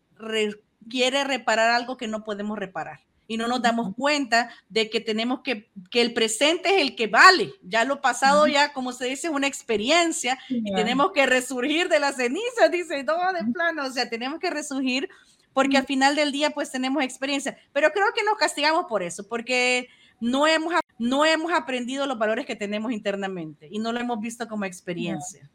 quiere 0.88 1.24
reparar 1.24 1.70
algo 1.70 1.98
que 1.98 2.08
no 2.08 2.24
podemos 2.24 2.58
reparar 2.58 3.05
y 3.28 3.36
no 3.36 3.48
nos 3.48 3.62
damos 3.62 3.94
cuenta 3.94 4.50
de 4.68 4.90
que 4.90 5.00
tenemos 5.00 5.40
que, 5.40 5.70
que 5.90 6.00
el 6.00 6.12
presente 6.12 6.76
es 6.76 6.82
el 6.82 6.96
que 6.96 7.06
vale. 7.06 7.52
Ya 7.62 7.84
lo 7.84 8.00
pasado 8.00 8.46
ya, 8.46 8.72
como 8.72 8.92
se 8.92 9.06
dice, 9.06 9.28
es 9.28 9.32
una 9.32 9.46
experiencia 9.46 10.38
y 10.48 10.74
tenemos 10.74 11.12
que 11.12 11.26
resurgir 11.26 11.88
de 11.88 12.00
las 12.00 12.16
cenizas, 12.16 12.70
dice, 12.70 13.02
no, 13.04 13.32
de 13.32 13.52
plano, 13.52 13.84
o 13.84 13.90
sea, 13.90 14.08
tenemos 14.08 14.40
que 14.40 14.50
resurgir 14.50 15.08
porque 15.52 15.78
al 15.78 15.86
final 15.86 16.14
del 16.16 16.32
día 16.32 16.50
pues 16.50 16.70
tenemos 16.70 17.02
experiencia. 17.02 17.56
Pero 17.72 17.90
creo 17.90 18.06
que 18.14 18.22
nos 18.22 18.36
castigamos 18.36 18.84
por 18.88 19.02
eso, 19.02 19.26
porque 19.26 19.88
no 20.20 20.46
hemos, 20.46 20.74
no 20.98 21.24
hemos 21.24 21.52
aprendido 21.52 22.06
los 22.06 22.18
valores 22.18 22.46
que 22.46 22.56
tenemos 22.56 22.92
internamente 22.92 23.68
y 23.70 23.78
no 23.78 23.92
lo 23.92 24.00
hemos 24.00 24.20
visto 24.20 24.46
como 24.48 24.64
experiencia. 24.64 25.48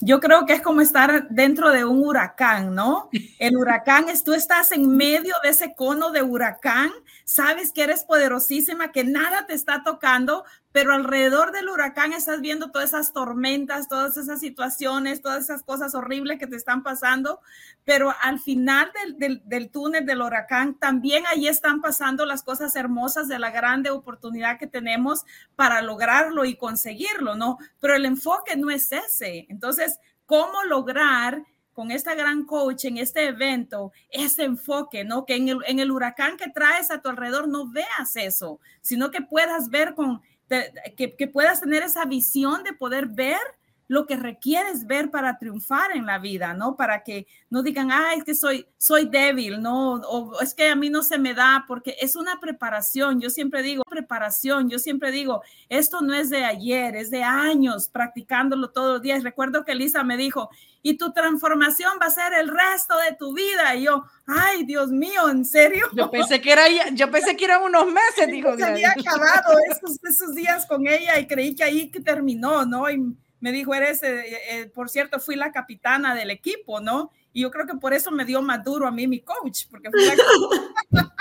Yo 0.00 0.20
creo 0.20 0.46
que 0.46 0.52
es 0.52 0.62
como 0.62 0.80
estar 0.80 1.28
dentro 1.28 1.70
de 1.70 1.84
un 1.84 2.06
huracán, 2.06 2.74
¿no? 2.74 3.08
El 3.38 3.56
huracán 3.56 4.08
es, 4.08 4.22
tú 4.22 4.32
estás 4.32 4.72
en 4.72 4.96
medio 4.96 5.34
de 5.42 5.50
ese 5.50 5.74
cono 5.74 6.10
de 6.10 6.22
huracán, 6.22 6.90
sabes 7.28 7.72
que 7.72 7.82
eres 7.82 8.04
poderosísima, 8.04 8.90
que 8.90 9.04
nada 9.04 9.46
te 9.46 9.52
está 9.52 9.82
tocando, 9.82 10.46
pero 10.72 10.94
alrededor 10.94 11.52
del 11.52 11.68
huracán 11.68 12.14
estás 12.14 12.40
viendo 12.40 12.70
todas 12.70 12.88
esas 12.88 13.12
tormentas, 13.12 13.86
todas 13.86 14.16
esas 14.16 14.40
situaciones, 14.40 15.20
todas 15.20 15.44
esas 15.44 15.62
cosas 15.62 15.94
horribles 15.94 16.38
que 16.38 16.46
te 16.46 16.56
están 16.56 16.82
pasando, 16.82 17.42
pero 17.84 18.14
al 18.22 18.40
final 18.40 18.90
del, 19.18 19.70
túnel 19.70 20.06
del 20.06 20.22
huracán 20.22 20.78
también 20.78 21.26
ahí 21.26 21.48
están 21.48 21.82
pasando 21.82 22.24
las 22.24 22.42
cosas 22.42 22.74
hermosas 22.76 23.28
de 23.28 23.38
la 23.38 23.50
grande 23.50 23.90
oportunidad 23.90 24.58
que 24.58 24.66
tenemos 24.66 25.26
para 25.54 25.82
lograrlo 25.82 26.46
y 26.46 26.56
conseguirlo, 26.56 27.34
¿no? 27.34 27.58
Pero 27.78 27.94
el 27.94 28.06
enfoque 28.06 28.56
no 28.56 28.70
es 28.70 28.90
ese. 28.90 29.44
Entonces, 29.50 30.00
¿cómo 30.24 30.64
lograr 30.64 31.44
con 31.78 31.92
esta 31.92 32.16
gran 32.16 32.44
coach 32.44 32.86
en 32.86 32.98
este 32.98 33.28
evento, 33.28 33.92
ese 34.10 34.42
enfoque, 34.42 35.04
¿no? 35.04 35.24
Que 35.24 35.36
en 35.36 35.48
el, 35.48 35.58
en 35.64 35.78
el 35.78 35.92
huracán 35.92 36.36
que 36.36 36.50
traes 36.50 36.90
a 36.90 37.00
tu 37.00 37.08
alrededor 37.08 37.46
no 37.46 37.70
veas 37.70 38.16
eso, 38.16 38.58
sino 38.80 39.12
que 39.12 39.22
puedas 39.22 39.70
ver 39.70 39.94
con 39.94 40.20
que, 40.48 41.30
puedas 41.32 41.60
tener 41.60 41.84
esa 41.84 42.04
visión 42.04 42.64
de 42.64 42.72
poder 42.72 43.06
ver 43.06 43.38
lo 43.88 44.06
que 44.06 44.16
requieres 44.16 44.86
ver 44.86 45.10
para 45.10 45.38
triunfar 45.38 45.96
en 45.96 46.04
la 46.04 46.18
vida, 46.18 46.52
¿no? 46.52 46.76
Para 46.76 47.02
que 47.02 47.26
no 47.48 47.62
digan, 47.62 47.90
ah, 47.90 48.12
es 48.14 48.22
que 48.22 48.34
soy, 48.34 48.66
soy 48.76 49.06
débil, 49.06 49.62
¿no? 49.62 49.94
O 49.94 50.40
es 50.40 50.52
que 50.52 50.68
a 50.68 50.76
mí 50.76 50.90
no 50.90 51.02
se 51.02 51.18
me 51.18 51.32
da, 51.32 51.64
porque 51.66 51.96
es 51.98 52.14
una 52.14 52.38
preparación. 52.38 53.18
Yo 53.20 53.30
siempre 53.30 53.62
digo, 53.62 53.82
preparación, 53.88 54.68
yo 54.68 54.78
siempre 54.78 55.10
digo, 55.10 55.42
esto 55.70 56.02
no 56.02 56.12
es 56.12 56.28
de 56.28 56.44
ayer, 56.44 56.96
es 56.96 57.10
de 57.10 57.22
años 57.22 57.88
practicándolo 57.88 58.70
todos 58.70 58.94
los 58.94 59.02
días. 59.02 59.24
Recuerdo 59.24 59.64
que 59.64 59.74
Lisa 59.74 60.04
me 60.04 60.18
dijo, 60.18 60.50
y 60.82 60.98
tu 60.98 61.12
transformación 61.12 61.92
va 62.00 62.06
a 62.06 62.10
ser 62.10 62.34
el 62.34 62.48
resto 62.48 62.94
de 62.98 63.16
tu 63.16 63.34
vida. 63.34 63.74
Y 63.74 63.84
yo, 63.84 64.04
ay, 64.26 64.64
Dios 64.64 64.90
mío, 64.90 65.30
¿en 65.30 65.46
serio? 65.46 65.86
Yo 65.94 66.10
pensé 66.10 66.42
que 66.42 66.52
era, 66.52 66.64
yo 66.92 67.10
pensé 67.10 67.36
que 67.36 67.46
eran 67.46 67.62
unos 67.62 67.86
meses, 67.86 68.26
dijo. 68.30 68.54
Se 68.54 68.64
había 68.64 68.90
acabado 68.90 69.56
esos, 69.70 69.98
esos 70.04 70.34
días 70.34 70.66
con 70.66 70.86
ella 70.86 71.18
y 71.18 71.26
creí 71.26 71.54
que 71.54 71.64
ahí 71.64 71.90
que 71.90 72.00
terminó, 72.00 72.66
¿no? 72.66 72.90
Y 72.90 73.16
me 73.40 73.52
dijo, 73.52 73.74
eres, 73.74 74.02
eh, 74.02 74.24
eh, 74.50 74.66
por 74.66 74.88
cierto, 74.88 75.20
fui 75.20 75.36
la 75.36 75.52
capitana 75.52 76.14
del 76.14 76.30
equipo, 76.30 76.80
¿no? 76.80 77.10
Y 77.32 77.42
yo 77.42 77.50
creo 77.50 77.66
que 77.66 77.74
por 77.74 77.94
eso 77.94 78.10
me 78.10 78.24
dio 78.24 78.42
más 78.42 78.64
duro 78.64 78.86
a 78.86 78.90
mí 78.90 79.06
mi 79.06 79.20
coach, 79.20 79.66
porque 79.70 79.90
fui 79.90 80.04
la 80.04 80.14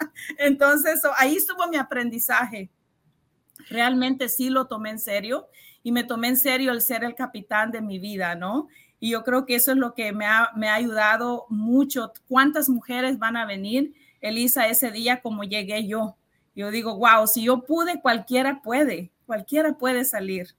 Entonces, 0.38 1.02
ahí 1.16 1.36
estuvo 1.36 1.68
mi 1.68 1.76
aprendizaje. 1.76 2.70
Realmente 3.68 4.28
sí 4.28 4.50
lo 4.50 4.66
tomé 4.66 4.90
en 4.90 4.98
serio 4.98 5.48
y 5.82 5.92
me 5.92 6.04
tomé 6.04 6.28
en 6.28 6.36
serio 6.36 6.72
el 6.72 6.80
ser 6.80 7.04
el 7.04 7.14
capitán 7.14 7.70
de 7.70 7.80
mi 7.80 7.98
vida, 7.98 8.34
¿no? 8.34 8.68
Y 9.00 9.10
yo 9.10 9.22
creo 9.22 9.46
que 9.46 9.54
eso 9.54 9.72
es 9.72 9.78
lo 9.78 9.94
que 9.94 10.12
me 10.12 10.26
ha, 10.26 10.50
me 10.56 10.68
ha 10.68 10.74
ayudado 10.74 11.46
mucho. 11.48 12.12
¿Cuántas 12.28 12.68
mujeres 12.68 13.18
van 13.18 13.36
a 13.36 13.46
venir, 13.46 13.94
Elisa, 14.20 14.68
ese 14.68 14.90
día 14.90 15.20
como 15.20 15.44
llegué 15.44 15.86
yo? 15.86 16.16
Yo 16.54 16.70
digo, 16.70 16.96
wow, 16.96 17.26
si 17.26 17.44
yo 17.44 17.62
pude, 17.62 18.00
cualquiera 18.00 18.60
puede, 18.62 19.12
cualquiera 19.26 19.78
puede 19.78 20.04
salir. 20.04 20.56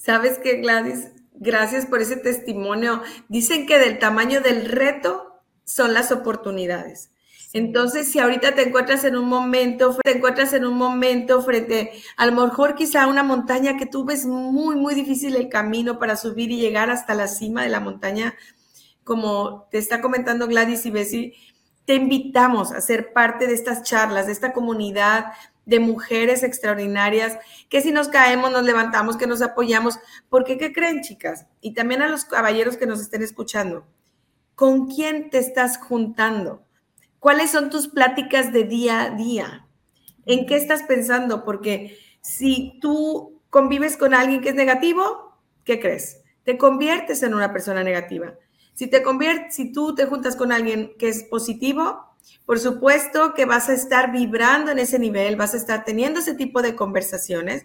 ¿Sabes 0.00 0.38
qué, 0.38 0.62
Gladys? 0.62 1.08
Gracias 1.34 1.84
por 1.84 2.00
ese 2.00 2.16
testimonio. 2.16 3.02
Dicen 3.28 3.66
que 3.66 3.78
del 3.78 3.98
tamaño 3.98 4.40
del 4.40 4.64
reto 4.64 5.42
son 5.64 5.92
las 5.92 6.10
oportunidades. 6.10 7.10
Entonces, 7.52 8.10
si 8.10 8.18
ahorita 8.18 8.54
te 8.54 8.66
encuentras 8.66 9.04
en 9.04 9.14
un 9.14 9.28
momento, 9.28 9.94
te 10.02 10.16
encuentras 10.16 10.54
en 10.54 10.64
un 10.64 10.78
momento 10.78 11.42
frente, 11.42 11.92
a 12.16 12.24
lo 12.24 12.32
mejor 12.32 12.76
quizá 12.76 13.08
una 13.08 13.22
montaña 13.22 13.76
que 13.76 13.84
tú 13.84 14.06
ves 14.06 14.24
muy, 14.24 14.74
muy 14.74 14.94
difícil 14.94 15.36
el 15.36 15.50
camino 15.50 15.98
para 15.98 16.16
subir 16.16 16.50
y 16.50 16.58
llegar 16.58 16.88
hasta 16.88 17.14
la 17.14 17.28
cima 17.28 17.62
de 17.62 17.68
la 17.68 17.80
montaña, 17.80 18.34
como 19.04 19.68
te 19.70 19.76
está 19.76 20.00
comentando 20.00 20.46
Gladys 20.46 20.86
y 20.86 20.90
Bessie, 20.90 21.34
te 21.84 21.94
invitamos 21.96 22.72
a 22.72 22.80
ser 22.80 23.12
parte 23.12 23.46
de 23.46 23.52
estas 23.52 23.82
charlas, 23.82 24.26
de 24.26 24.32
esta 24.32 24.54
comunidad 24.54 25.32
de 25.70 25.78
mujeres 25.78 26.42
extraordinarias, 26.42 27.38
que 27.68 27.80
si 27.80 27.92
nos 27.92 28.08
caemos, 28.08 28.50
nos 28.50 28.64
levantamos, 28.64 29.16
que 29.16 29.28
nos 29.28 29.40
apoyamos, 29.40 30.00
porque 30.28 30.58
¿qué 30.58 30.72
creen, 30.72 31.00
chicas? 31.00 31.46
Y 31.60 31.74
también 31.74 32.02
a 32.02 32.08
los 32.08 32.24
caballeros 32.24 32.76
que 32.76 32.86
nos 32.86 33.00
estén 33.00 33.22
escuchando, 33.22 33.86
¿con 34.56 34.88
quién 34.88 35.30
te 35.30 35.38
estás 35.38 35.78
juntando? 35.78 36.66
¿Cuáles 37.20 37.52
son 37.52 37.70
tus 37.70 37.86
pláticas 37.86 38.52
de 38.52 38.64
día 38.64 39.02
a 39.02 39.10
día? 39.10 39.68
¿En 40.26 40.44
qué 40.46 40.56
estás 40.56 40.82
pensando? 40.82 41.44
Porque 41.44 41.96
si 42.20 42.78
tú 42.80 43.40
convives 43.48 43.96
con 43.96 44.12
alguien 44.12 44.40
que 44.40 44.48
es 44.48 44.56
negativo, 44.56 45.38
¿qué 45.64 45.78
crees? 45.78 46.20
Te 46.42 46.58
conviertes 46.58 47.22
en 47.22 47.32
una 47.32 47.52
persona 47.52 47.84
negativa. 47.84 48.34
Si 48.74 48.88
te 48.88 49.04
conviertes, 49.04 49.54
si 49.54 49.70
tú 49.70 49.94
te 49.94 50.06
juntas 50.06 50.34
con 50.34 50.50
alguien 50.50 50.94
que 50.98 51.08
es 51.08 51.22
positivo, 51.22 52.09
por 52.46 52.58
supuesto 52.58 53.34
que 53.34 53.44
vas 53.44 53.68
a 53.68 53.74
estar 53.74 54.12
vibrando 54.12 54.70
en 54.70 54.78
ese 54.78 54.98
nivel, 54.98 55.36
vas 55.36 55.54
a 55.54 55.56
estar 55.56 55.84
teniendo 55.84 56.20
ese 56.20 56.34
tipo 56.34 56.62
de 56.62 56.74
conversaciones. 56.74 57.64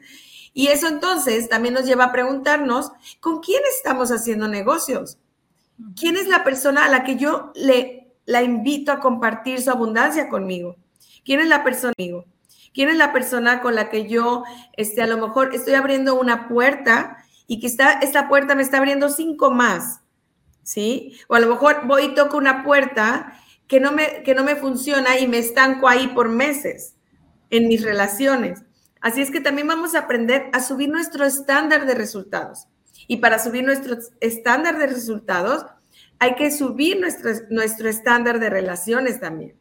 Y 0.54 0.68
eso 0.68 0.88
entonces 0.88 1.50
también 1.50 1.74
nos 1.74 1.86
lleva 1.86 2.06
a 2.06 2.12
preguntarnos, 2.12 2.92
¿con 3.20 3.42
quién 3.42 3.62
estamos 3.76 4.12
haciendo 4.12 4.48
negocios? 4.48 5.18
¿Quién 6.00 6.16
es 6.16 6.28
la 6.28 6.44
persona 6.44 6.86
a 6.86 6.90
la 6.90 7.04
que 7.04 7.18
yo 7.18 7.52
le 7.56 8.06
la 8.26 8.42
invito 8.44 8.92
a 8.92 9.00
compartir 9.00 9.62
su 9.62 9.70
abundancia 9.70 10.30
conmigo. 10.30 10.76
¿Quién 11.24 11.40
es 11.40 11.48
la 11.48 11.64
persona 11.64 11.94
conmigo? 11.96 12.26
¿Quién 12.74 12.90
es 12.90 12.98
la 12.98 13.14
persona 13.14 13.62
con 13.62 13.76
la 13.76 13.90
que 13.90 14.08
yo, 14.08 14.44
este, 14.74 15.02
a 15.02 15.08
lo 15.08 15.18
mejor 15.18 15.56
estoy 15.56 15.76
abriendo 15.76 16.20
una 16.20 16.50
puerta 16.50 17.18
y 17.48 17.60
que 17.60 17.68
está, 17.68 17.94
esta 17.94 18.28
puerta 18.28 18.56
me 18.56 18.64
está 18.64 18.78
abriendo 18.78 19.10
cinco 19.10 19.52
más? 19.52 20.02
¿Sí? 20.64 21.18
O 21.28 21.36
a 21.36 21.40
lo 21.40 21.48
mejor 21.48 21.86
voy 21.86 22.06
y 22.06 22.16
toco 22.16 22.38
una 22.38 22.64
puerta 22.64 23.40
que 23.68 23.80
no 23.80 23.92
me, 23.92 24.24
que 24.24 24.36
no 24.36 24.44
me 24.44 24.56
funciona 24.56 25.20
y 25.20 25.28
me 25.28 25.40
estanco 25.40 25.88
ahí 25.88 26.08
por 26.08 26.30
meses 26.30 26.96
en 27.50 27.68
mis 27.68 27.84
relaciones. 27.84 28.64
Así 29.02 29.22
es 29.22 29.32
que 29.32 29.42
también 29.42 29.68
vamos 29.68 29.96
a 29.96 30.00
aprender 30.00 30.50
a 30.54 30.62
subir 30.62 30.90
nuestro 30.90 31.26
estándar 31.26 31.86
de 31.86 31.96
resultados. 31.96 32.68
Y 33.08 33.18
para 33.18 33.40
subir 33.40 33.64
nuestro 33.64 33.98
estándar 34.20 34.78
de 34.80 34.88
resultados, 34.88 35.66
hay 36.20 36.36
que 36.36 36.52
subir 36.52 37.00
nuestro, 37.00 37.32
nuestro 37.50 37.90
estándar 37.90 38.40
de 38.40 38.50
relaciones 38.50 39.20
también. 39.20 39.56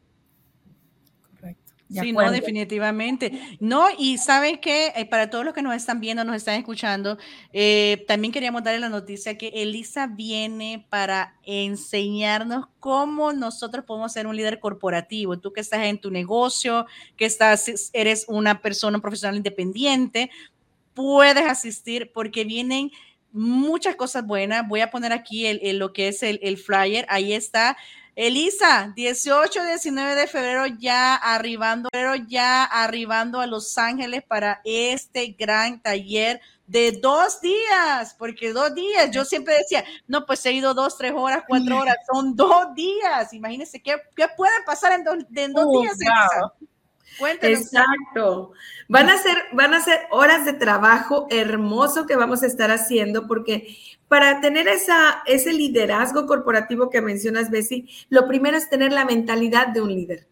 Correcto. 1.88 2.02
sí, 2.02 2.12
no, 2.12 2.30
definitivamente. 2.30 3.56
No, 3.60 3.86
y 3.98 4.18
saben 4.18 4.58
que 4.58 4.92
eh, 4.96 5.04
para 5.04 5.28
todos 5.28 5.44
los 5.44 5.52
que 5.52 5.62
nos 5.62 5.74
están 5.74 6.00
viendo, 6.00 6.24
nos 6.24 6.36
están 6.36 6.56
escuchando, 6.56 7.18
eh, 7.52 8.04
también 8.08 8.32
queríamos 8.32 8.64
darle 8.64 8.80
la 8.80 8.88
noticia 8.88 9.36
que 9.36 9.48
Elisa 9.48 10.06
viene 10.06 10.86
para 10.88 11.36
enseñarnos 11.44 12.66
cómo 12.80 13.32
nosotros 13.32 13.84
podemos 13.84 14.12
ser 14.12 14.26
un 14.26 14.36
líder 14.36 14.60
corporativo. 14.60 15.38
Tú 15.38 15.52
que 15.52 15.60
estás 15.60 15.84
en 15.84 15.98
tu 15.98 16.10
negocio, 16.10 16.86
que 17.16 17.26
estás, 17.26 17.90
eres 17.92 18.24
una 18.28 18.62
persona 18.62 18.98
profesional 18.98 19.36
independiente, 19.36 20.30
puedes 20.94 21.44
asistir 21.44 22.12
porque 22.12 22.44
vienen 22.44 22.90
muchas 23.34 23.96
cosas 23.96 24.26
buenas. 24.26 24.66
Voy 24.66 24.80
a 24.80 24.90
poner 24.90 25.12
aquí 25.12 25.46
el, 25.46 25.78
lo 25.78 25.92
que 25.92 26.08
es 26.08 26.22
el, 26.22 26.56
flyer. 26.56 27.04
Ahí 27.08 27.34
está 27.34 27.76
Elisa, 28.16 28.92
18, 28.94 29.64
19 29.64 30.14
de 30.14 30.26
febrero 30.26 30.66
ya 30.66 31.14
arribando, 31.16 31.88
pero 31.90 32.14
ya 32.14 32.64
arribando 32.64 33.40
a 33.40 33.47
Los 33.47 33.76
Ángeles 33.76 34.23
para 34.23 34.61
este 34.64 35.35
gran 35.38 35.80
taller 35.80 36.40
de 36.66 36.92
dos 36.92 37.40
días, 37.40 38.14
porque 38.18 38.52
dos 38.52 38.75
días, 38.75 39.11
yo 39.11 39.25
siempre 39.25 39.56
decía, 39.59 39.85
no, 40.06 40.25
pues 40.25 40.44
he 40.47 40.52
ido 40.52 40.75
dos, 40.75 40.97
tres 40.97 41.12
horas, 41.14 41.44
cuatro 41.47 41.78
horas, 41.78 41.97
son 42.11 42.35
dos 42.35 42.75
días, 42.75 43.33
imagínense 43.33 43.83
qué, 43.83 43.97
qué 44.16 44.28
puede 44.37 44.62
pasar 44.64 44.92
en, 44.92 45.04
dos 45.04 45.18
días. 45.28 45.99
Elisa? 47.20 47.84
Exacto. 47.84 48.52
Van 48.88 49.08
a 49.08 49.18
ser, 49.18 49.37
van 49.52 49.75
a 49.75 49.80
ser 49.80 50.00
horas 50.11 50.44
de 50.44 50.52
trabajo 50.52 51.26
hermoso 51.30 52.06
que 52.06 52.16
vamos 52.16 52.42
a 52.42 52.46
estar 52.46 52.70
haciendo 52.70 53.26
porque 53.26 53.76
para 54.08 54.40
tener 54.40 54.68
esa, 54.68 55.23
ese 55.26 55.52
liderazgo 55.52 56.26
corporativo 56.26 56.90
que 56.90 57.00
mencionas, 57.00 57.50
Bessie, 57.50 57.88
lo 58.08 58.28
primero 58.28 58.56
es 58.56 58.68
tener 58.68 58.92
la 58.92 59.04
mentalidad 59.04 59.68
de 59.68 59.80
un 59.80 59.88
líder, 59.94 60.28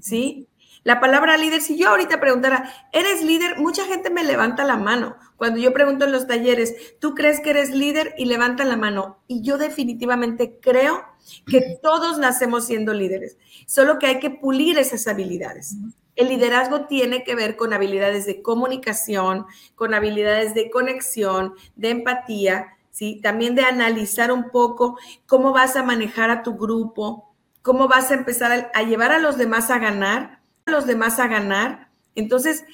¿sí? 0.00 0.48
La 0.84 0.98
palabra 0.98 1.36
líder, 1.36 1.60
si 1.60 1.78
yo 1.78 1.90
ahorita 1.90 2.18
preguntara, 2.18 2.88
¿eres 2.92 3.22
líder? 3.22 3.58
Mucha 3.58 3.84
gente 3.84 4.10
me 4.10 4.24
levanta 4.24 4.64
la 4.64 4.76
mano. 4.76 5.16
Cuando 5.36 5.60
yo 5.60 5.72
pregunto 5.72 6.04
en 6.04 6.12
los 6.12 6.26
talleres, 6.26 6.98
¿tú 6.98 7.14
crees 7.14 7.40
que 7.40 7.50
eres 7.50 7.70
líder? 7.70 8.14
Y 8.18 8.24
levantan 8.24 8.68
la 8.68 8.76
mano. 8.76 9.22
Y 9.28 9.42
yo 9.42 9.58
definitivamente 9.58 10.58
creo 10.60 11.04
que 11.46 11.78
todos 11.80 12.18
nacemos 12.18 12.66
siendo 12.66 12.94
líderes, 12.94 13.38
solo 13.66 13.98
que 14.00 14.06
hay 14.06 14.18
que 14.18 14.30
pulir 14.30 14.76
esas 14.76 15.06
habilidades. 15.06 15.76
El 16.16 16.28
liderazgo 16.28 16.86
tiene 16.86 17.24
que 17.24 17.34
ver 17.34 17.56
con 17.56 17.72
habilidades 17.72 18.26
de 18.26 18.42
comunicación, 18.42 19.46
con 19.74 19.94
habilidades 19.94 20.54
de 20.54 20.70
conexión, 20.70 21.54
de 21.76 21.90
empatía, 21.90 22.76
¿sí? 22.90 23.20
También 23.22 23.54
de 23.54 23.62
analizar 23.62 24.30
un 24.30 24.50
poco 24.50 24.98
cómo 25.26 25.52
vas 25.52 25.76
a 25.76 25.82
manejar 25.82 26.30
a 26.30 26.42
tu 26.42 26.56
grupo, 26.56 27.34
cómo 27.62 27.88
vas 27.88 28.10
a 28.10 28.14
empezar 28.14 28.70
a, 28.74 28.82
llevar 28.82 29.12
a 29.12 29.18
los 29.18 29.38
demás 29.38 29.70
a 29.70 29.78
ganar, 29.78 30.40
a 30.66 30.70
los 30.70 30.86
demás 30.86 31.18
a 31.18 31.28
ganar. 31.28 31.88
Entonces, 32.14 32.64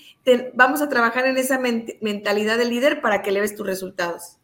vamos 0.54 0.83
a 0.83 0.88
trabajar 0.88 1.26
en 1.26 1.37
esa 1.37 1.59
mentalidad 1.59 2.59
de 2.59 2.64
líder 2.64 3.00
para 3.00 3.23
que 3.23 3.30
le 3.30 3.40
ves 3.40 3.54
tus 3.54 3.66
resultados. 3.66 4.38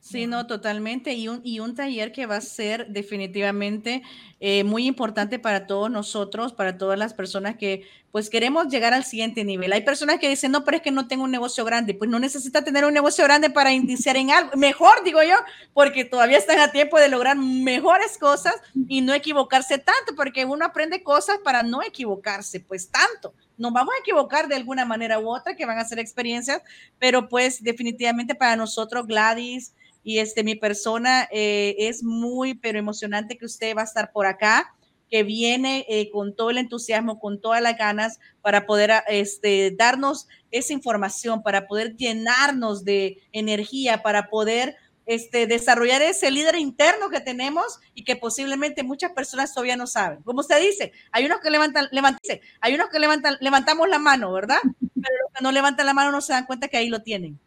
Sí, 0.00 0.26
no, 0.26 0.46
totalmente. 0.46 1.12
Y 1.12 1.28
un, 1.28 1.42
y 1.44 1.60
un 1.60 1.74
taller 1.74 2.10
que 2.10 2.24
va 2.24 2.36
a 2.36 2.40
ser 2.40 2.88
definitivamente 2.88 4.02
eh, 4.40 4.64
muy 4.64 4.86
importante 4.86 5.38
para 5.38 5.66
todos 5.66 5.90
nosotros, 5.90 6.54
para 6.54 6.78
todas 6.78 6.98
las 6.98 7.12
personas 7.12 7.56
que 7.56 7.86
pues 8.10 8.30
queremos 8.30 8.68
llegar 8.68 8.94
al 8.94 9.04
siguiente 9.04 9.44
nivel. 9.44 9.72
Hay 9.72 9.82
personas 9.82 10.18
que 10.18 10.28
dicen, 10.28 10.52
no, 10.52 10.64
pero 10.64 10.78
es 10.78 10.82
que 10.82 10.90
no 10.90 11.06
tengo 11.06 11.24
un 11.24 11.30
negocio 11.30 11.66
grande. 11.66 11.94
Pues 11.94 12.10
no 12.10 12.18
necesita 12.18 12.64
tener 12.64 12.86
un 12.86 12.94
negocio 12.94 13.24
grande 13.24 13.50
para 13.50 13.72
iniciar 13.72 14.16
en 14.16 14.30
algo. 14.30 14.56
Mejor, 14.56 15.04
digo 15.04 15.22
yo, 15.22 15.36
porque 15.74 16.06
todavía 16.06 16.38
están 16.38 16.58
a 16.60 16.72
tiempo 16.72 16.98
de 16.98 17.08
lograr 17.08 17.36
mejores 17.36 18.16
cosas 18.16 18.54
y 18.88 19.02
no 19.02 19.12
equivocarse 19.12 19.78
tanto, 19.78 20.14
porque 20.16 20.46
uno 20.46 20.64
aprende 20.64 21.02
cosas 21.02 21.38
para 21.44 21.62
no 21.62 21.82
equivocarse, 21.82 22.58
pues 22.58 22.90
tanto. 22.90 23.34
Nos 23.58 23.72
vamos 23.72 23.94
a 23.94 24.00
equivocar 24.00 24.48
de 24.48 24.56
alguna 24.56 24.86
manera 24.86 25.20
u 25.20 25.28
otra, 25.28 25.54
que 25.54 25.66
van 25.66 25.78
a 25.78 25.84
ser 25.84 25.98
experiencias, 25.98 26.62
pero 26.98 27.28
pues 27.28 27.62
definitivamente 27.62 28.34
para 28.34 28.56
nosotros, 28.56 29.06
Gladys, 29.06 29.74
y 30.02 30.18
este, 30.18 30.44
mi 30.44 30.54
persona 30.54 31.28
eh, 31.30 31.76
es 31.78 32.02
muy, 32.02 32.54
pero 32.54 32.78
emocionante 32.78 33.36
que 33.36 33.44
usted 33.44 33.76
va 33.76 33.82
a 33.82 33.84
estar 33.84 34.12
por 34.12 34.26
acá, 34.26 34.74
que 35.10 35.22
viene 35.24 35.84
eh, 35.88 36.10
con 36.10 36.34
todo 36.36 36.50
el 36.50 36.58
entusiasmo, 36.58 37.18
con 37.18 37.40
todas 37.40 37.60
las 37.60 37.76
ganas 37.76 38.20
para 38.42 38.64
poder 38.64 38.92
este, 39.08 39.74
darnos 39.76 40.28
esa 40.50 40.72
información, 40.72 41.42
para 41.42 41.66
poder 41.66 41.96
llenarnos 41.96 42.84
de 42.84 43.18
energía, 43.32 44.02
para 44.02 44.30
poder 44.30 44.76
este, 45.06 45.48
desarrollar 45.48 46.02
ese 46.02 46.30
líder 46.30 46.54
interno 46.54 47.10
que 47.10 47.20
tenemos 47.20 47.80
y 47.94 48.04
que 48.04 48.14
posiblemente 48.14 48.84
muchas 48.84 49.10
personas 49.10 49.52
todavía 49.52 49.76
no 49.76 49.88
saben. 49.88 50.22
Como 50.22 50.40
usted 50.40 50.60
dice, 50.60 50.92
hay 51.10 51.26
unos 51.26 51.40
que 51.40 51.50
levantan, 51.50 51.88
levantan 51.90 52.20
hay 52.60 52.74
unos 52.74 52.88
que 52.90 53.00
levantan, 53.00 53.36
levantamos 53.40 53.88
la 53.88 53.98
mano, 53.98 54.32
¿verdad? 54.32 54.58
Pero 54.62 55.14
los 55.24 55.32
que 55.34 55.42
no 55.42 55.50
levantan 55.50 55.86
la 55.86 55.94
mano 55.94 56.12
no 56.12 56.20
se 56.20 56.32
dan 56.32 56.46
cuenta 56.46 56.68
que 56.68 56.76
ahí 56.76 56.88
lo 56.88 57.02
tienen. 57.02 57.40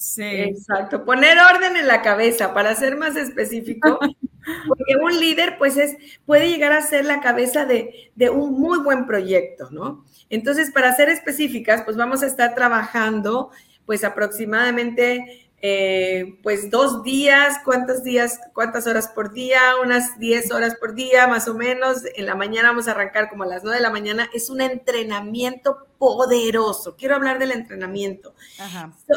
Sí. 0.00 0.22
Exacto. 0.24 1.04
Poner 1.04 1.36
orden 1.38 1.76
en 1.76 1.86
la 1.86 2.00
cabeza, 2.00 2.54
para 2.54 2.74
ser 2.74 2.96
más 2.96 3.16
específico, 3.16 3.98
porque 4.66 4.96
un 4.96 5.20
líder, 5.20 5.58
pues, 5.58 5.76
es, 5.76 5.94
puede 6.24 6.48
llegar 6.48 6.72
a 6.72 6.80
ser 6.80 7.04
la 7.04 7.20
cabeza 7.20 7.66
de, 7.66 8.10
de 8.14 8.30
un 8.30 8.58
muy 8.58 8.78
buen 8.78 9.06
proyecto, 9.06 9.68
¿no? 9.70 10.06
Entonces, 10.30 10.70
para 10.70 10.94
ser 10.96 11.10
específicas, 11.10 11.82
pues 11.82 11.98
vamos 11.98 12.22
a 12.22 12.26
estar 12.26 12.54
trabajando, 12.54 13.50
pues, 13.84 14.02
aproximadamente 14.02 15.49
eh, 15.62 16.38
pues 16.42 16.70
dos 16.70 17.02
días, 17.02 17.58
¿cuántos 17.64 18.02
días, 18.02 18.40
cuántas 18.54 18.86
horas 18.86 19.08
por 19.08 19.32
día? 19.32 19.60
Unas 19.82 20.18
10 20.18 20.52
horas 20.52 20.76
por 20.76 20.94
día, 20.94 21.26
más 21.26 21.48
o 21.48 21.54
menos. 21.54 21.98
En 22.14 22.26
la 22.26 22.34
mañana 22.34 22.70
vamos 22.70 22.88
a 22.88 22.92
arrancar 22.92 23.28
como 23.28 23.42
a 23.42 23.46
las 23.46 23.62
9 23.62 23.76
de 23.76 23.82
la 23.82 23.90
mañana. 23.90 24.30
Es 24.32 24.48
un 24.48 24.62
entrenamiento 24.62 25.86
poderoso. 25.98 26.96
Quiero 26.96 27.14
hablar 27.14 27.38
del 27.38 27.52
entrenamiento. 27.52 28.34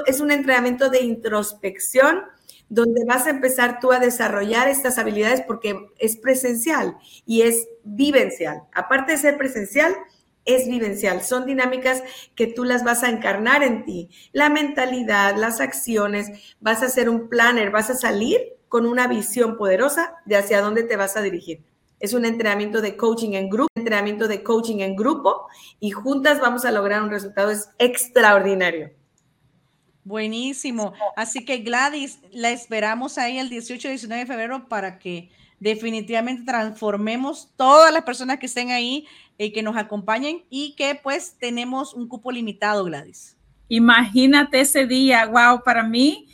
Es 0.06 0.20
un 0.20 0.32
entrenamiento 0.32 0.90
de 0.90 1.02
introspección 1.02 2.24
donde 2.68 3.06
vas 3.06 3.28
a 3.28 3.30
empezar 3.30 3.80
tú 3.80 3.92
a 3.92 4.00
desarrollar 4.00 4.68
estas 4.68 4.98
habilidades 4.98 5.42
porque 5.42 5.92
es 6.00 6.18
presencial 6.18 6.98
y 7.26 7.44
es 7.44 7.68
vivencial. 7.84 8.64
Aparte 8.74 9.14
de 9.14 9.18
ser 9.18 9.38
presencial, 9.38 9.96
es 10.46 10.68
vivencial, 10.68 11.22
son 11.24 11.46
dinámicas 11.46 12.04
que 12.36 12.48
tú 12.48 12.64
las 12.64 12.84
vas 12.84 13.04
a 13.04 13.10
encarnar 13.10 13.64
en 13.64 13.86
ti. 13.86 14.10
La 14.32 14.50
mentalidad, 14.50 15.36
las 15.38 15.62
acciones, 15.62 16.56
vas 16.60 16.84
a 16.84 16.90
ser 16.90 17.10
un 17.10 17.30
planner, 17.30 17.72
vas 17.72 17.90
a 17.90 17.96
salir 17.96 18.40
con 18.68 18.86
una 18.86 19.08
visión 19.08 19.58
poderosa 19.58 20.16
de 20.26 20.36
hacia 20.36 20.62
dónde 20.62 20.84
te 20.84 20.98
vas 20.98 21.16
a 21.16 21.22
dirigir. 21.22 21.64
Es 22.00 22.14
un 22.14 22.26
entrenamiento 22.26 22.82
de 22.82 22.98
coaching 22.98 23.34
en 23.34 23.50
grupo, 23.50 23.70
entrenamiento 23.76 24.28
de 24.28 24.44
coaching 24.44 24.80
en 24.80 24.96
grupo 24.96 25.48
y 25.80 25.92
juntas 25.92 26.42
vamos 26.42 26.66
a 26.66 26.72
lograr 26.72 27.02
un 27.02 27.10
resultado 27.10 27.52
extraordinario. 27.78 28.92
Buenísimo. 30.06 30.94
Así 31.16 31.46
que 31.46 31.60
Gladys, 31.60 32.20
la 32.32 32.52
esperamos 32.52 33.18
ahí 33.18 33.38
el 33.38 33.50
18 33.50 33.88
y 33.88 33.92
19 33.92 34.22
de 34.22 34.28
febrero 34.28 34.68
para 34.68 35.00
que 35.00 35.30
definitivamente 35.60 36.44
transformemos 36.44 37.50
todas 37.56 37.94
las 37.94 38.04
personas 38.04 38.38
que 38.38 38.48
estén 38.48 38.72
ahí 38.72 39.08
y 39.38 39.52
que 39.54 39.64
nos 39.64 39.78
acompañen 39.78 40.44
y 40.50 40.76
que 40.76 41.00
pues 41.02 41.38
tenemos 41.40 41.94
un 41.94 42.08
cupo 42.08 42.32
limitado, 42.32 42.84
Gladys. 42.84 43.38
Imagínate 43.70 44.60
ese 44.60 44.86
día, 44.86 45.26
wow, 45.26 45.64
para 45.64 45.84
mí 45.84 46.28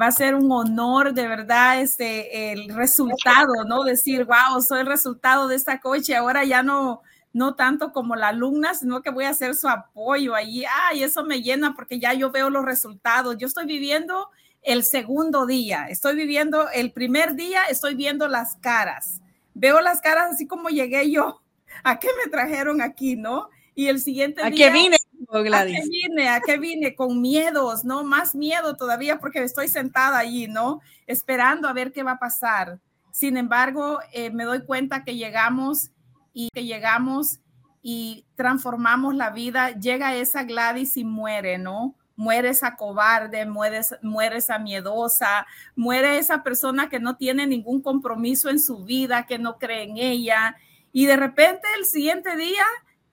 va 0.00 0.08
a 0.08 0.12
ser 0.12 0.34
un 0.34 0.50
honor 0.52 1.14
de 1.14 1.26
verdad 1.26 1.80
este 1.80 2.52
el 2.52 2.68
resultado, 2.74 3.64
¿no? 3.66 3.84
Decir, 3.84 4.24
wow, 4.24 4.60
soy 4.60 4.80
el 4.80 4.86
resultado 4.86 5.48
de 5.48 5.56
esta 5.56 5.80
coche, 5.80 6.14
ahora 6.14 6.44
ya 6.44 6.62
no 6.62 7.02
no 7.34 7.56
tanto 7.56 7.92
como 7.92 8.16
la 8.16 8.28
alumna, 8.28 8.74
sino 8.74 9.02
que 9.02 9.10
voy 9.10 9.24
a 9.24 9.30
hacer 9.30 9.54
su 9.54 9.68
apoyo 9.68 10.34
ahí. 10.34 10.64
Ay, 10.88 11.02
eso 11.02 11.24
me 11.24 11.42
llena 11.42 11.74
porque 11.74 11.98
ya 11.98 12.14
yo 12.14 12.30
veo 12.30 12.48
los 12.48 12.64
resultados. 12.64 13.36
Yo 13.36 13.48
estoy 13.48 13.66
viviendo 13.66 14.30
el 14.62 14.84
segundo 14.84 15.44
día, 15.44 15.88
estoy 15.90 16.14
viviendo 16.14 16.70
el 16.70 16.92
primer 16.92 17.34
día, 17.34 17.64
estoy 17.64 17.96
viendo 17.96 18.28
las 18.28 18.56
caras. 18.56 19.20
Veo 19.52 19.80
las 19.80 20.00
caras 20.00 20.32
así 20.32 20.46
como 20.46 20.70
llegué 20.70 21.10
yo 21.10 21.42
¿a 21.84 21.98
qué 21.98 22.08
me 22.24 22.30
trajeron 22.30 22.80
aquí, 22.80 23.16
no? 23.16 23.48
Y 23.74 23.88
el 23.88 24.00
siguiente 24.00 24.42
¿A 24.42 24.50
día. 24.50 24.68
Qué 24.68 24.72
vine, 24.72 24.96
Gladys? 25.28 25.78
¿A 25.78 25.80
qué 25.80 25.88
vine? 25.88 26.28
¿A 26.28 26.40
qué 26.40 26.58
vine? 26.58 26.94
Con 26.94 27.20
miedos, 27.20 27.84
¿no? 27.84 28.04
Más 28.04 28.34
miedo 28.34 28.76
todavía 28.76 29.18
porque 29.18 29.42
estoy 29.42 29.66
sentada 29.66 30.18
allí, 30.18 30.46
¿no? 30.46 30.80
Esperando 31.08 31.68
a 31.68 31.72
ver 31.72 31.92
qué 31.92 32.04
va 32.04 32.12
a 32.12 32.18
pasar. 32.18 32.78
Sin 33.10 33.36
embargo, 33.36 33.98
eh, 34.12 34.30
me 34.30 34.44
doy 34.44 34.64
cuenta 34.64 35.04
que 35.04 35.16
llegamos 35.16 35.90
y 36.34 36.50
que 36.52 36.64
llegamos 36.64 37.38
y 37.82 38.26
transformamos 38.34 39.14
la 39.14 39.30
vida. 39.30 39.70
Llega 39.70 40.14
esa 40.14 40.42
Gladys 40.42 40.98
y 40.98 41.04
muere, 41.04 41.56
¿no? 41.56 41.96
muere 42.16 42.50
esa 42.50 42.76
cobarde, 42.76 43.44
muere, 43.46 43.80
muere 44.02 44.38
esa 44.38 44.58
miedosa, 44.58 45.46
muere 45.74 46.18
esa 46.18 46.42
persona 46.42 46.88
que 46.88 47.00
no 47.00 47.16
tiene 47.16 47.46
ningún 47.46 47.82
compromiso 47.82 48.50
en 48.50 48.60
su 48.60 48.84
vida, 48.84 49.26
que 49.26 49.38
no 49.38 49.58
cree 49.58 49.84
en 49.84 49.96
ella, 49.96 50.56
y 50.92 51.06
de 51.06 51.16
repente 51.16 51.66
el 51.76 51.86
siguiente 51.86 52.36
día 52.36 52.64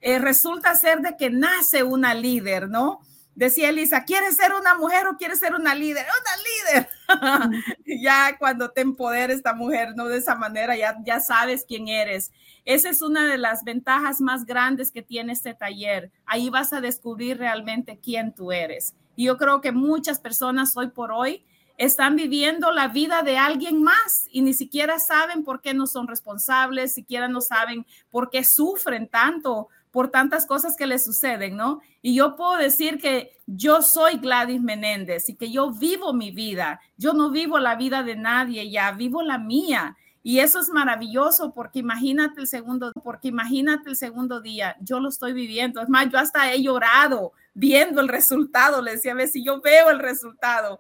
eh, 0.01 0.19
resulta 0.19 0.75
ser 0.75 0.99
de 0.99 1.17
que 1.17 1.29
nace 1.29 1.84
una 1.84 2.13
líder, 2.13 2.69
¿no? 2.69 2.99
Decía 3.34 3.69
Elisa, 3.69 4.03
¿quieres 4.03 4.36
ser 4.36 4.53
una 4.53 4.75
mujer 4.75 5.07
o 5.07 5.17
quieres 5.17 5.39
ser 5.39 5.55
una 5.55 5.73
líder? 5.73 6.05
Una 6.05 6.75
líder. 6.75 6.89
ya 7.86 8.38
cuando 8.38 8.71
te 8.71 8.82
empodera 8.82 9.34
esta 9.34 9.54
mujer, 9.54 9.93
¿no? 9.95 10.08
De 10.08 10.17
esa 10.17 10.36
manera 10.36 10.76
ya, 10.76 10.97
ya 11.06 11.19
sabes 11.19 11.65
quién 11.67 11.88
eres. 11.88 12.32
Esa 12.65 12.89
es 12.89 13.02
una 13.02 13.26
de 13.26 13.38
las 13.38 13.63
ventajas 13.63 14.21
más 14.21 14.45
grandes 14.45 14.91
que 14.91 15.02
tiene 15.02 15.34
este 15.34 15.54
taller. 15.54 16.12
Ahí 16.26 16.50
vas 16.50 16.74
a 16.74 16.82
descubrir 16.82 17.38
realmente 17.38 18.00
quién 18.02 18.34
tú 18.34 18.52
eres. 18.52 18.93
Y 19.15 19.26
yo 19.26 19.38
creo 19.38 19.62
que 19.62 19.71
muchas 19.71 20.19
personas 20.19 20.76
hoy 20.78 20.89
por 20.89 21.12
hoy 21.12 21.43
están 21.78 22.15
viviendo 22.15 22.71
la 22.71 22.89
vida 22.89 23.24
de 23.24 23.38
alguien 23.38 23.82
más 23.82 24.28
y 24.30 24.41
ni 24.41 24.54
siquiera 24.54 25.00
saben 25.00 25.43
por 25.43 25.62
qué 25.62 25.74
no 25.74 25.88
son 25.88 26.08
responsables, 26.08 26.93
siquiera 26.93 27.28
no 27.28 27.41
saben 27.41 27.88
por 28.12 28.30
qué 28.30 28.43
sufren 28.43 29.08
tanto 29.08 29.69
por 29.91 30.10
tantas 30.10 30.45
cosas 30.45 30.75
que 30.77 30.88
les 30.88 31.04
suceden, 31.04 31.58
¿no? 31.58 31.82
Y 32.01 32.15
yo 32.15 32.36
puedo 32.36 32.58
decir 32.58 32.97
que 32.97 33.38
yo 33.45 33.82
soy 33.82 34.17
Gladys 34.17 34.62
Menéndez 34.62 35.27
y 35.30 35.36
que 35.36 35.51
yo 35.51 35.71
vivo 35.71 36.13
mi 36.13 36.32
vida. 36.32 36.80
Yo 36.97 37.13
no 37.13 37.30
vivo 37.30 37.60
la 37.60 37.75
vida 37.75 38.01
de 38.01 38.15
nadie 38.15 38.69
ya, 38.71 38.91
vivo 38.93 39.21
la 39.21 39.38
mía. 39.38 39.97
Y 40.23 40.39
eso 40.39 40.60
es 40.60 40.69
maravilloso 40.69 41.54
porque 41.54 41.80
imagínate 41.80 42.41
el 42.41 42.47
segundo, 42.47 42.91
porque 43.04 43.27
imagínate 43.27 43.89
el 43.89 43.95
segundo 43.95 44.39
día, 44.39 44.77
yo 44.80 44.99
lo 44.99 45.10
estoy 45.10 45.34
viviendo. 45.34 45.82
Es 45.82 45.89
más, 45.89 46.10
yo 46.10 46.19
hasta 46.19 46.51
he 46.54 46.62
llorado 46.62 47.34
viendo 47.54 48.01
el 48.01 48.08
resultado. 48.08 48.82
Le 48.82 48.91
decía, 48.91 49.12
a 49.12 49.15
ver 49.15 49.27
si 49.27 49.43
yo 49.43 49.62
veo 49.62 49.89
el 49.89 49.99
resultado, 49.99 50.80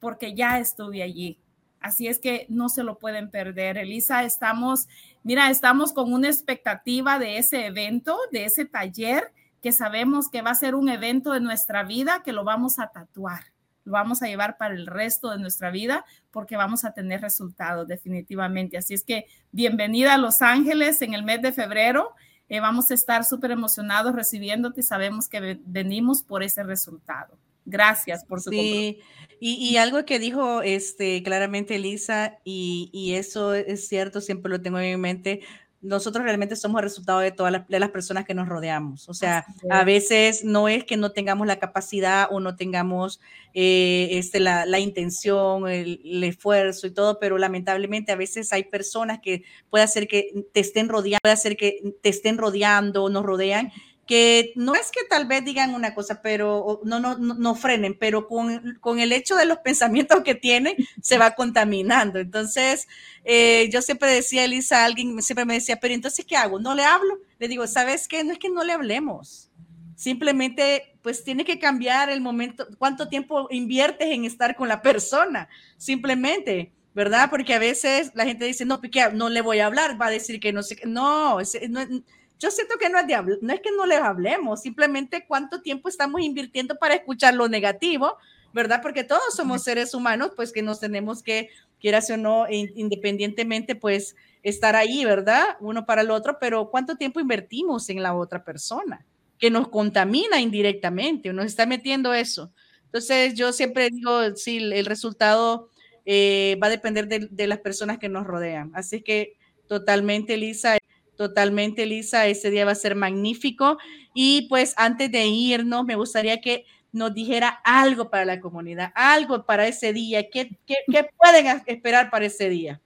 porque 0.00 0.34
ya 0.34 0.58
estuve 0.58 1.02
allí. 1.02 1.38
Así 1.80 2.08
es 2.08 2.18
que 2.18 2.46
no 2.50 2.68
se 2.68 2.82
lo 2.82 2.98
pueden 2.98 3.30
perder. 3.30 3.78
Elisa, 3.78 4.24
estamos, 4.24 4.86
mira, 5.22 5.50
estamos 5.50 5.92
con 5.92 6.12
una 6.12 6.28
expectativa 6.28 7.18
de 7.18 7.38
ese 7.38 7.66
evento, 7.66 8.18
de 8.32 8.44
ese 8.44 8.64
taller, 8.64 9.32
que 9.62 9.72
sabemos 9.72 10.30
que 10.30 10.42
va 10.42 10.50
a 10.50 10.54
ser 10.54 10.74
un 10.74 10.88
evento 10.88 11.32
de 11.32 11.40
nuestra 11.40 11.84
vida, 11.84 12.22
que 12.24 12.32
lo 12.32 12.44
vamos 12.44 12.78
a 12.78 12.88
tatuar 12.88 13.44
lo 13.84 13.92
vamos 13.92 14.22
a 14.22 14.26
llevar 14.26 14.56
para 14.56 14.74
el 14.74 14.86
resto 14.86 15.30
de 15.30 15.38
nuestra 15.38 15.70
vida 15.70 16.04
porque 16.30 16.56
vamos 16.56 16.84
a 16.84 16.92
tener 16.92 17.20
resultados 17.20 17.86
definitivamente. 17.88 18.76
Así 18.76 18.94
es 18.94 19.04
que 19.04 19.26
bienvenida 19.52 20.14
a 20.14 20.18
Los 20.18 20.42
Ángeles 20.42 21.00
en 21.02 21.14
el 21.14 21.22
mes 21.22 21.42
de 21.42 21.52
febrero. 21.52 22.14
Eh, 22.48 22.60
vamos 22.60 22.90
a 22.90 22.94
estar 22.94 23.24
súper 23.24 23.52
emocionados 23.52 24.14
recibiéndote 24.14 24.80
y 24.80 24.84
sabemos 24.84 25.28
que 25.28 25.60
venimos 25.64 26.22
por 26.22 26.42
ese 26.42 26.62
resultado. 26.62 27.38
Gracias 27.64 28.24
por 28.24 28.40
su 28.40 28.50
Sí, 28.50 29.00
y, 29.38 29.54
y, 29.54 29.76
algo 29.78 30.04
que 30.04 30.18
dijo 30.18 30.62
este, 30.62 31.22
claramente 31.22 31.76
Elisa, 31.76 32.38
y, 32.44 32.90
y, 32.92 33.14
eso 33.14 33.54
es 33.54 33.88
cierto, 33.88 34.20
siempre 34.20 34.50
lo 34.50 34.60
tengo 34.60 34.78
en 34.78 34.90
mi 34.90 34.96
mente, 35.00 35.40
nosotros 35.82 36.24
realmente 36.24 36.56
somos 36.56 36.80
el 36.80 36.84
resultado 36.84 37.20
de 37.20 37.30
todas 37.30 37.52
las, 37.52 37.66
de 37.66 37.80
las 37.80 37.90
personas 37.90 38.26
que 38.26 38.34
nos 38.34 38.48
rodeamos. 38.48 39.08
O 39.08 39.14
sea, 39.14 39.46
a 39.70 39.84
veces 39.84 40.44
no 40.44 40.68
es 40.68 40.84
que 40.84 40.98
no 40.98 41.12
tengamos 41.12 41.46
la 41.46 41.58
capacidad 41.58 42.28
o 42.30 42.38
no 42.38 42.54
tengamos 42.54 43.20
eh, 43.54 44.08
este, 44.12 44.40
la, 44.40 44.66
la, 44.66 44.78
intención, 44.78 45.68
el, 45.68 46.02
el, 46.04 46.24
esfuerzo 46.24 46.86
y 46.86 46.90
todo, 46.90 47.18
pero 47.18 47.38
lamentablemente 47.38 48.12
a 48.12 48.16
veces 48.16 48.52
hay 48.52 48.64
personas 48.64 49.20
que 49.20 49.44
puede 49.70 49.84
hacer 49.84 50.06
que 50.06 50.44
te 50.52 50.60
estén 50.60 50.88
rodeando, 50.88 51.20
puede 51.22 51.32
hacer 51.32 51.56
que 51.56 51.94
te 52.02 52.10
estén 52.10 52.36
rodeando, 52.36 53.08
nos 53.08 53.24
rodean 53.24 53.72
que 54.10 54.52
no 54.56 54.74
es 54.74 54.90
que 54.90 55.04
tal 55.08 55.26
vez 55.26 55.44
digan 55.44 55.72
una 55.72 55.94
cosa, 55.94 56.20
pero 56.20 56.80
no, 56.82 56.98
no, 56.98 57.16
no, 57.16 57.54
frenen, 57.54 57.96
pero 57.96 58.26
con, 58.26 58.76
con, 58.80 58.98
el 58.98 59.12
hecho 59.12 59.36
de 59.36 59.46
los 59.46 59.58
pensamientos 59.64 60.24
que 60.24 60.34
tienen, 60.34 60.74
se 61.00 61.16
va 61.16 61.36
contaminando. 61.36 62.18
Entonces, 62.18 62.88
eh, 63.22 63.68
yo 63.72 63.80
siempre 63.80 64.10
decía, 64.10 64.44
Elisa, 64.44 64.84
alguien 64.84 65.22
siempre 65.22 65.44
me 65.44 65.54
decía, 65.54 65.78
pero 65.78 65.94
entonces, 65.94 66.24
¿qué 66.24 66.36
hago? 66.36 66.58
¿No 66.58 66.74
le 66.74 66.82
hablo? 66.82 67.20
Le 67.38 67.46
digo, 67.46 67.68
¿sabes 67.68 68.08
qué? 68.08 68.24
No 68.24 68.32
es 68.32 68.40
que 68.40 68.50
no 68.50 68.64
le 68.64 68.72
hablemos. 68.72 69.48
Simplemente, 69.94 70.96
pues 71.02 71.22
tiene 71.22 71.44
que 71.44 71.60
cambiar 71.60 72.10
el 72.10 72.20
momento, 72.20 72.66
cuánto 72.78 73.08
tiempo 73.08 73.46
inviertes 73.52 74.08
en 74.08 74.24
estar 74.24 74.56
con 74.56 74.66
la 74.66 74.82
persona, 74.82 75.48
simplemente. 75.76 76.72
¿Verdad? 76.92 77.30
Porque 77.30 77.54
a 77.54 77.60
veces 77.60 78.10
la 78.16 78.24
gente 78.24 78.44
dice, 78.44 78.64
no, 78.64 78.80
no 79.12 79.28
le 79.28 79.42
voy 79.42 79.60
a 79.60 79.66
hablar, 79.66 80.00
va 80.02 80.06
a 80.06 80.10
decir 80.10 80.40
que 80.40 80.52
no 80.52 80.64
sé, 80.64 80.76
no, 80.84 81.38
no 81.38 81.94
yo 82.40 82.50
siento 82.50 82.78
que 82.78 82.88
no 82.88 82.98
es, 82.98 83.06
de, 83.06 83.38
no 83.42 83.52
es 83.52 83.60
que 83.60 83.70
no 83.70 83.84
les 83.84 84.00
hablemos, 84.00 84.62
simplemente 84.62 85.26
cuánto 85.28 85.60
tiempo 85.60 85.90
estamos 85.90 86.22
invirtiendo 86.22 86.74
para 86.76 86.94
escuchar 86.94 87.34
lo 87.34 87.48
negativo, 87.48 88.16
¿verdad? 88.54 88.80
Porque 88.82 89.04
todos 89.04 89.34
somos 89.36 89.62
seres 89.62 89.92
humanos, 89.92 90.32
pues 90.34 90.50
que 90.50 90.62
nos 90.62 90.80
tenemos 90.80 91.22
que, 91.22 91.50
quieras 91.78 92.08
o 92.10 92.16
no, 92.16 92.46
independientemente, 92.50 93.76
pues 93.76 94.16
estar 94.42 94.74
ahí, 94.74 95.04
¿verdad? 95.04 95.58
Uno 95.60 95.84
para 95.84 96.00
el 96.00 96.10
otro, 96.10 96.38
pero 96.40 96.70
cuánto 96.70 96.96
tiempo 96.96 97.20
invertimos 97.20 97.90
en 97.90 98.02
la 98.02 98.14
otra 98.14 98.42
persona, 98.42 99.04
que 99.38 99.50
nos 99.50 99.68
contamina 99.68 100.40
indirectamente, 100.40 101.32
nos 101.34 101.44
está 101.44 101.66
metiendo 101.66 102.14
eso. 102.14 102.50
Entonces, 102.86 103.34
yo 103.34 103.52
siempre 103.52 103.90
digo, 103.90 104.34
sí, 104.34 104.56
el 104.56 104.86
resultado 104.86 105.68
eh, 106.06 106.58
va 106.60 106.68
a 106.68 106.70
depender 106.70 107.06
de, 107.06 107.28
de, 107.30 107.46
las 107.46 107.58
personas 107.58 107.98
que 107.98 108.08
nos 108.08 108.26
rodean. 108.26 108.70
Así 108.74 109.02
que 109.02 109.34
totalmente, 109.68 110.36
Lisa. 110.38 110.78
Totalmente, 111.20 111.84
Lisa, 111.84 112.26
ese 112.28 112.48
día 112.48 112.64
va 112.64 112.72
a 112.72 112.74
ser 112.74 112.94
magnífico. 112.94 113.76
Y 114.14 114.48
pues 114.48 114.72
antes 114.78 115.12
de 115.12 115.26
irnos, 115.26 115.84
me 115.84 115.94
gustaría 115.94 116.40
que 116.40 116.64
nos 116.92 117.12
dijera 117.12 117.60
algo 117.62 118.08
para 118.08 118.24
la 118.24 118.40
comunidad, 118.40 118.90
algo 118.94 119.44
para 119.44 119.66
ese 119.66 119.92
día. 119.92 120.30
¿Qué, 120.30 120.56
qué, 120.66 120.76
qué 120.90 121.10
pueden 121.18 121.60
esperar 121.66 122.10
para 122.10 122.24
ese 122.24 122.48
día? 122.48 122.80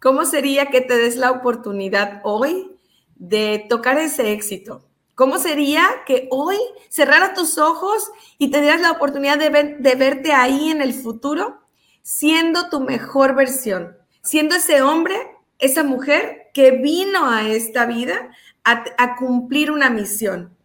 ¿Cómo 0.00 0.24
sería 0.24 0.66
que 0.66 0.82
te 0.82 0.96
des 0.96 1.16
la 1.16 1.32
oportunidad 1.32 2.20
hoy 2.22 2.70
de 3.16 3.66
tocar 3.68 3.98
ese 3.98 4.30
éxito? 4.30 4.84
¿Cómo 5.16 5.38
sería 5.38 5.84
que 6.06 6.28
hoy 6.30 6.58
cerrara 6.88 7.34
tus 7.34 7.58
ojos 7.58 8.08
y 8.38 8.52
te 8.52 8.60
dieras 8.60 8.82
la 8.82 8.92
oportunidad 8.92 9.36
de 9.36 9.94
verte 9.96 10.32
ahí 10.32 10.70
en 10.70 10.80
el 10.80 10.94
futuro 10.94 11.58
siendo 12.02 12.68
tu 12.70 12.78
mejor 12.78 13.34
versión, 13.34 13.98
siendo 14.22 14.54
ese 14.54 14.80
hombre, 14.80 15.16
esa 15.58 15.82
mujer 15.82 16.47
que 16.58 16.72
vino 16.72 17.30
a 17.30 17.48
esta 17.48 17.86
vida 17.86 18.32
a, 18.64 19.14
cumplir 19.14 19.70
una 19.70 19.90
misión. 19.90 20.56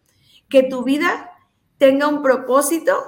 Que 0.48 0.64
tu 0.64 0.82
vida 0.82 1.30
tenga 1.78 2.08
un 2.08 2.20
propósito, 2.20 3.00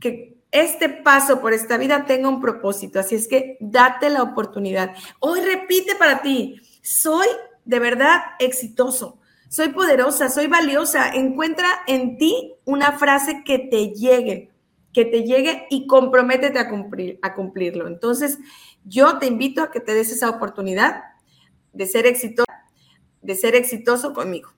que 0.00 0.38
este 0.52 0.88
paso 0.88 1.40
por 1.40 1.54
esta 1.54 1.76
vida 1.76 2.04
tenga 2.04 2.28
un 2.28 2.40
propósito. 2.40 3.00
Así 3.00 3.16
es 3.16 3.26
que 3.26 3.56
date 3.58 4.10
la 4.10 4.22
oportunidad. 4.22 4.94
Hoy 5.18 5.40
repite 5.40 5.96
para 5.96 6.22
ti, 6.22 6.60
soy 6.82 7.26
de 7.64 7.80
verdad 7.80 8.20
exitoso, 8.38 9.18
soy 9.48 9.70
poderosa, 9.70 10.28
soy 10.28 10.46
valiosa. 10.46 11.08
Encuentra 11.08 11.66
en 11.88 12.16
ti 12.16 12.54
una 12.64 12.92
frase 12.92 13.42
que 13.44 13.58
te 13.58 13.88
llegue, 13.88 14.52
que 14.92 15.04
te 15.04 15.24
llegue 15.24 15.66
y 15.68 15.88
comprométete 15.88 16.60
a, 16.60 16.68
cumplir, 16.68 17.18
a 17.22 17.34
cumplirlo. 17.34 17.88
Entonces, 17.88 18.38
yo 18.84 19.18
te 19.18 19.26
invito 19.26 19.64
a 19.64 19.72
que 19.72 19.80
te 19.80 19.94
des 19.94 20.12
esa 20.12 20.30
oportunidad 20.30 21.09
de 21.72 21.86
ser 21.86 22.06
exitoso, 22.06 22.46
de 23.22 23.34
ser 23.34 23.54
exitoso 23.54 24.12
conmigo. 24.14 24.50